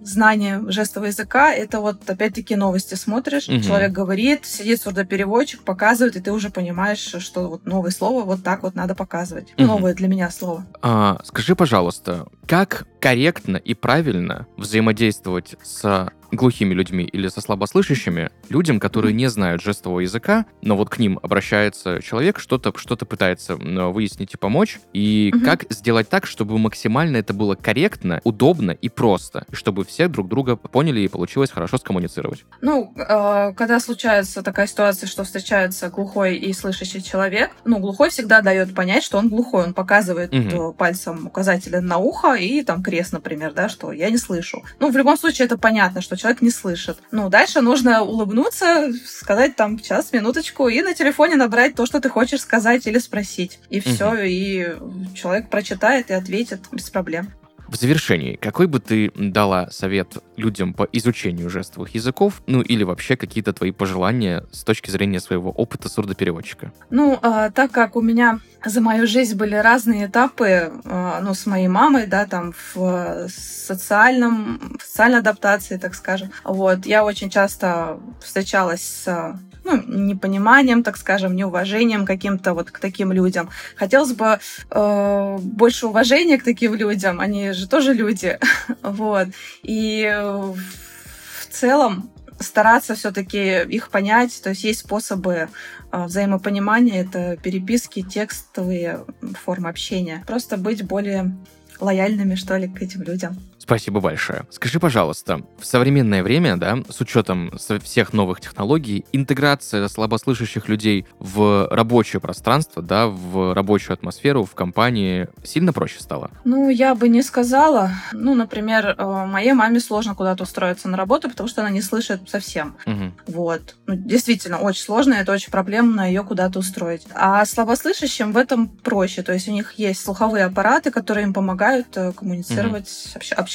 знания 0.00 0.62
жестового 0.68 1.08
языка, 1.08 1.52
это 1.54 1.80
вот 1.80 2.08
опять-таки 2.08 2.56
новости 2.56 2.94
смотришь, 2.94 3.48
Мгм. 3.48 3.62
человек 3.62 3.92
говорит, 3.92 4.44
сидит 4.44 4.82
сурдопереводчик, 4.82 5.62
показывает, 5.62 6.16
и 6.16 6.20
ты 6.20 6.30
уже 6.30 6.50
понимаешь, 6.50 7.14
что 7.18 7.48
вот 7.48 7.64
новое 7.64 7.90
слово 7.90 8.22
вот 8.24 8.42
так 8.44 8.62
вот 8.64 8.74
надо 8.74 8.94
показывать. 8.94 9.54
Мгм. 9.56 9.66
Новое 9.66 9.94
для 9.94 10.08
меня 10.08 10.30
слово. 10.30 10.66
А, 10.82 11.20
скажи, 11.24 11.56
пожалуйста, 11.56 12.26
как 12.46 12.86
корректно 13.00 13.56
и 13.56 13.72
правильно 13.74 14.46
взаимодействовать 14.58 15.56
с 15.62 16.10
глухими 16.34 16.74
людьми 16.74 17.04
или 17.04 17.28
со 17.28 17.40
слабослышащими 17.40 18.30
людям, 18.48 18.80
которые 18.80 19.12
не 19.12 19.28
знают 19.28 19.62
жестового 19.62 20.00
языка, 20.00 20.46
но 20.62 20.76
вот 20.76 20.90
к 20.90 20.98
ним 20.98 21.18
обращается 21.22 22.00
человек, 22.02 22.38
что-то 22.38 22.72
что 22.76 22.96
пытается 22.96 23.56
выяснить 23.56 24.34
и 24.34 24.36
помочь, 24.36 24.78
и 24.92 25.30
Мгм. 25.34 25.44
как 25.44 25.64
сделать 25.70 26.08
так, 26.08 26.26
чтобы 26.26 26.58
максимально 26.58 27.18
это 27.18 27.32
было 27.34 27.54
корректно, 27.54 28.20
удобно 28.24 28.70
и 28.70 28.88
просто, 28.88 29.46
чтобы 29.52 29.84
все 29.84 30.08
друг 30.08 30.28
друга 30.28 30.56
поняли 30.56 31.00
и 31.00 31.08
получилось 31.08 31.50
хорошо 31.50 31.78
скоммуницировать. 31.78 32.44
Ну, 32.60 32.92
э, 32.96 33.52
когда 33.54 33.80
случается 33.80 34.42
такая 34.42 34.66
ситуация, 34.66 35.06
что 35.06 35.24
встречается 35.24 35.88
глухой 35.88 36.36
и 36.36 36.52
слышащий 36.52 37.02
человек, 37.02 37.50
ну, 37.64 37.78
глухой 37.78 38.10
всегда 38.10 38.40
дает 38.40 38.74
понять, 38.74 39.02
что 39.02 39.18
он 39.18 39.28
глухой. 39.28 39.64
Он 39.64 39.74
показывает 39.74 40.32
э, 40.32 40.72
пальцем 40.76 41.26
указателя 41.26 41.80
на 41.80 41.98
ухо 41.98 42.34
и 42.34 42.62
там 42.62 42.82
крест, 42.82 43.12
например, 43.12 43.52
да, 43.52 43.68
что 43.68 43.92
я 43.92 44.10
не 44.10 44.18
слышу. 44.18 44.64
Ну, 44.80 44.90
в 44.90 44.96
любом 44.96 45.16
случае, 45.16 45.46
это 45.46 45.58
понятно, 45.58 46.00
что 46.00 46.16
человек 46.24 46.40
не 46.40 46.50
слышит. 46.50 46.96
Ну, 47.10 47.28
дальше 47.28 47.60
нужно 47.60 48.02
улыбнуться, 48.02 48.90
сказать 49.06 49.56
там 49.56 49.78
час, 49.78 50.10
минуточку, 50.10 50.68
и 50.68 50.80
на 50.80 50.94
телефоне 50.94 51.36
набрать 51.36 51.74
то, 51.74 51.84
что 51.84 52.00
ты 52.00 52.08
хочешь 52.08 52.40
сказать 52.40 52.86
или 52.86 52.98
спросить. 52.98 53.58
И 53.68 53.80
все, 53.80 54.14
и 54.22 54.74
человек 55.14 55.50
прочитает 55.50 56.08
и 56.08 56.14
ответит 56.14 56.60
без 56.72 56.88
проблем. 56.88 57.30
В 57.68 57.76
завершении, 57.76 58.36
какой 58.36 58.66
бы 58.66 58.80
ты 58.80 59.10
дала 59.14 59.70
совет 59.70 60.18
людям 60.36 60.74
по 60.74 60.88
изучению 60.92 61.50
жестовых 61.50 61.94
языков, 61.94 62.42
ну 62.46 62.60
или 62.60 62.84
вообще 62.84 63.16
какие-то 63.16 63.52
твои 63.52 63.70
пожелания 63.70 64.44
с 64.52 64.64
точки 64.64 64.90
зрения 64.90 65.20
своего 65.20 65.50
опыта 65.50 65.88
сурдопереводчика? 65.88 66.72
Ну, 66.90 67.18
а, 67.22 67.50
так 67.50 67.70
как 67.70 67.96
у 67.96 68.00
меня 68.00 68.40
за 68.64 68.80
мою 68.80 69.06
жизнь 69.06 69.36
были 69.36 69.54
разные 69.54 70.06
этапы, 70.06 70.72
а, 70.84 71.20
ну, 71.20 71.34
с 71.34 71.46
моей 71.46 71.68
мамой, 71.68 72.06
да, 72.06 72.26
там, 72.26 72.52
в 72.52 72.76
э, 72.76 73.28
социальном, 73.28 74.76
в 74.78 74.86
социальной 74.86 75.18
адаптации, 75.18 75.76
так 75.76 75.94
скажем, 75.94 76.30
вот, 76.44 76.86
я 76.86 77.04
очень 77.04 77.30
часто 77.30 77.98
встречалась 78.20 78.82
с 78.82 79.38
ну, 79.64 79.82
непониманием, 79.86 80.82
так 80.82 80.96
скажем, 80.96 81.34
неуважением 81.34 82.04
каким-то 82.06 82.54
вот 82.54 82.70
к 82.70 82.78
таким 82.78 83.12
людям. 83.12 83.50
Хотелось 83.76 84.12
бы 84.12 84.38
э, 84.70 85.38
больше 85.40 85.86
уважения 85.86 86.38
к 86.38 86.44
таким 86.44 86.74
людям, 86.74 87.20
они 87.20 87.52
же 87.52 87.68
тоже 87.68 87.94
люди, 87.94 88.38
вот. 88.82 89.28
И 89.62 90.04
э, 90.04 90.22
в 90.22 91.46
целом 91.50 92.10
стараться 92.40 92.94
все-таки 92.94 93.62
их 93.62 93.90
понять, 93.90 94.40
то 94.42 94.50
есть 94.50 94.64
есть 94.64 94.80
способы 94.80 95.48
э, 95.92 96.04
взаимопонимания, 96.04 97.02
это 97.02 97.36
переписки, 97.42 98.02
текстовые 98.02 99.04
формы 99.44 99.68
общения. 99.68 100.22
Просто 100.26 100.56
быть 100.56 100.84
более 100.84 101.34
лояльными, 101.80 102.34
что 102.34 102.56
ли, 102.56 102.68
к 102.68 102.82
этим 102.82 103.02
людям. 103.02 103.38
Спасибо 103.64 104.00
большое. 104.00 104.44
Скажи, 104.50 104.78
пожалуйста, 104.78 105.40
в 105.58 105.64
современное 105.64 106.22
время, 106.22 106.58
да, 106.58 106.80
с 106.90 107.00
учетом 107.00 107.50
всех 107.82 108.12
новых 108.12 108.42
технологий, 108.42 109.06
интеграция 109.12 109.88
слабослышащих 109.88 110.68
людей 110.68 111.06
в 111.18 111.66
рабочее 111.70 112.20
пространство, 112.20 112.82
да, 112.82 113.06
в 113.06 113.54
рабочую 113.54 113.94
атмосферу, 113.94 114.44
в 114.44 114.54
компании 114.54 115.28
сильно 115.44 115.72
проще 115.72 116.00
стало? 116.00 116.30
Ну, 116.44 116.68
я 116.68 116.94
бы 116.94 117.08
не 117.08 117.22
сказала. 117.22 117.90
Ну, 118.12 118.34
например, 118.34 118.96
э, 118.98 119.26
моей 119.26 119.54
маме 119.54 119.80
сложно 119.80 120.14
куда-то 120.14 120.42
устроиться 120.42 120.88
на 120.88 120.98
работу, 120.98 121.30
потому 121.30 121.48
что 121.48 121.62
она 121.62 121.70
не 121.70 121.80
слышит 121.80 122.28
совсем. 122.28 122.76
Мгм. 122.84 123.14
Вот. 123.28 123.76
Ну, 123.86 123.94
действительно, 123.96 124.58
очень 124.58 124.82
сложно, 124.82 125.14
это 125.14 125.32
очень 125.32 125.50
проблемно 125.50 126.06
ее 126.06 126.22
куда-то 126.22 126.58
устроить. 126.58 127.06
А 127.14 127.46
слабослышащим 127.46 128.32
в 128.32 128.36
этом 128.36 128.68
проще. 128.68 129.22
То 129.22 129.32
есть 129.32 129.48
у 129.48 129.52
них 129.52 129.72
есть 129.78 130.02
слуховые 130.02 130.44
аппараты, 130.44 130.90
которые 130.90 131.24
им 131.24 131.32
помогают 131.32 131.86
э, 131.96 132.12
коммуницировать, 132.12 132.88
общ- 133.14 133.32
общаться. 133.32 133.53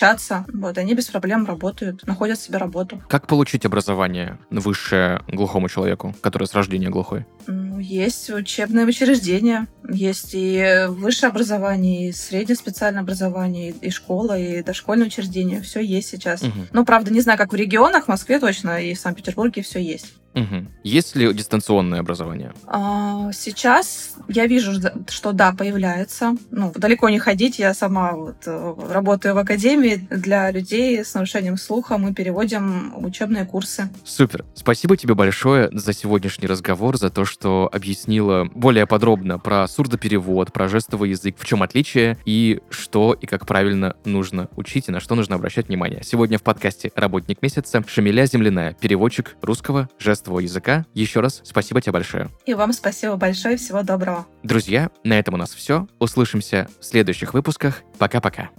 Вот, 0.54 0.78
и 0.78 0.82
они 0.82 0.94
без 0.94 1.06
проблем 1.08 1.46
работают, 1.46 2.06
находят 2.08 2.40
себе 2.40 2.58
работу. 2.58 3.02
Как 3.08 3.28
получить 3.28 3.66
образование 3.66 4.38
высшее 4.50 5.22
глухому 5.28 5.70
человеку, 5.70 6.16
который 6.22 6.48
с 6.48 6.54
рождения 6.54 6.90
глухой? 6.90 7.26
Ну, 7.48 7.80
есть 7.80 8.30
учебные 8.30 8.86
учреждения, 8.86 9.68
есть 9.90 10.32
и 10.34 10.86
высшее 10.88 11.30
образование, 11.30 12.10
и 12.10 12.12
среднее 12.12 12.56
специальное 12.56 13.02
образование, 13.02 13.72
и 13.72 13.90
школа, 13.90 14.38
и 14.38 14.62
дошкольное 14.64 15.08
учреждение. 15.08 15.62
Все 15.62 15.80
есть 15.80 16.10
сейчас. 16.10 16.42
Мгм. 16.42 16.68
Ну, 16.72 16.86
правда, 16.86 17.12
не 17.12 17.22
знаю, 17.22 17.38
как 17.38 17.52
в 17.52 17.56
регионах, 17.56 18.06
в 18.06 18.08
Москве 18.08 18.40
точно, 18.40 18.82
и 18.82 18.94
в 18.94 19.00
Санкт-Петербурге 19.00 19.62
все 19.62 19.80
есть. 19.80 20.14
Мгм. 20.34 20.70
Есть 20.84 21.16
ли 21.16 21.34
дистанционное 21.34 22.00
образование? 22.00 22.54
А, 22.68 23.32
Сейчас 23.32 24.16
я 24.28 24.46
вижу, 24.48 24.74
что- 24.74 24.94
что 25.08 25.32
да, 25.32 25.52
появляется. 25.54 26.36
Ну, 26.52 26.72
далеко 26.76 27.10
не 27.10 27.20
ходить. 27.20 27.60
Я 27.60 27.74
сама 27.74 28.14
вот 28.14 28.36
э, 28.46 28.74
работаю 28.92 29.36
в 29.36 29.38
академии 29.38 29.96
для 30.10 30.52
людей 30.52 31.04
с 31.04 31.14
нарушением 31.14 31.58
слуха. 31.58 31.98
Мы 31.98 32.14
переводим 32.14 32.94
учебные 33.04 33.46
курсы. 33.46 33.90
Супер. 34.04 34.46
Спасибо 34.56 34.98
тебе 34.98 35.14
большое 35.16 35.70
за 35.72 35.94
сегодняшний 35.94 36.48
разговор, 36.48 36.98
за 36.98 37.10
то, 37.10 37.26
что 37.26 37.70
объяснила 37.72 38.46
более 38.54 38.86
подробно 38.88 39.40
про 39.40 39.68
сурдоперевод, 39.68 40.54
про 40.54 40.68
жестовый 40.68 41.10
язык, 41.12 41.36
в 41.40 41.46
чем 41.46 41.64
отличие 41.64 42.18
и 42.26 42.60
что 42.70 43.14
и 43.14 43.26
как 43.26 43.46
правильно 43.48 43.96
нужно 44.06 44.48
учить 44.56 44.88
и 44.90 44.92
на 44.92 45.00
что 45.00 45.16
нужно 45.16 45.36
обращать 45.36 45.68
внимание. 45.70 46.02
Сегодня 46.04 46.38
в 46.38 46.44
подкасте 46.44 46.92
«Работник 46.96 47.42
месяца» 47.42 47.84
Шамиля 47.88 48.26
Земляная, 48.26 48.74
переводчик 48.80 49.36
русского 49.42 49.90
жестового 50.00 50.19
языка. 50.40 50.86
Еще 50.94 51.20
раз 51.20 51.42
спасибо 51.44 51.82
тебе 51.82 51.94
большое. 51.94 52.30
И 52.46 52.54
вам 52.54 52.74
спасибо 52.74 53.16
большое. 53.16 53.58
Всего 53.58 53.84
доброго. 53.84 54.28
Друзья, 54.44 54.90
на 55.04 55.18
этом 55.18 55.34
у 55.36 55.38
нас 55.38 55.54
все. 55.54 55.88
Услышимся 56.00 56.68
в 56.80 56.86
следующих 56.86 57.34
выпусках. 57.34 57.82
Пока-пока. 57.98 58.50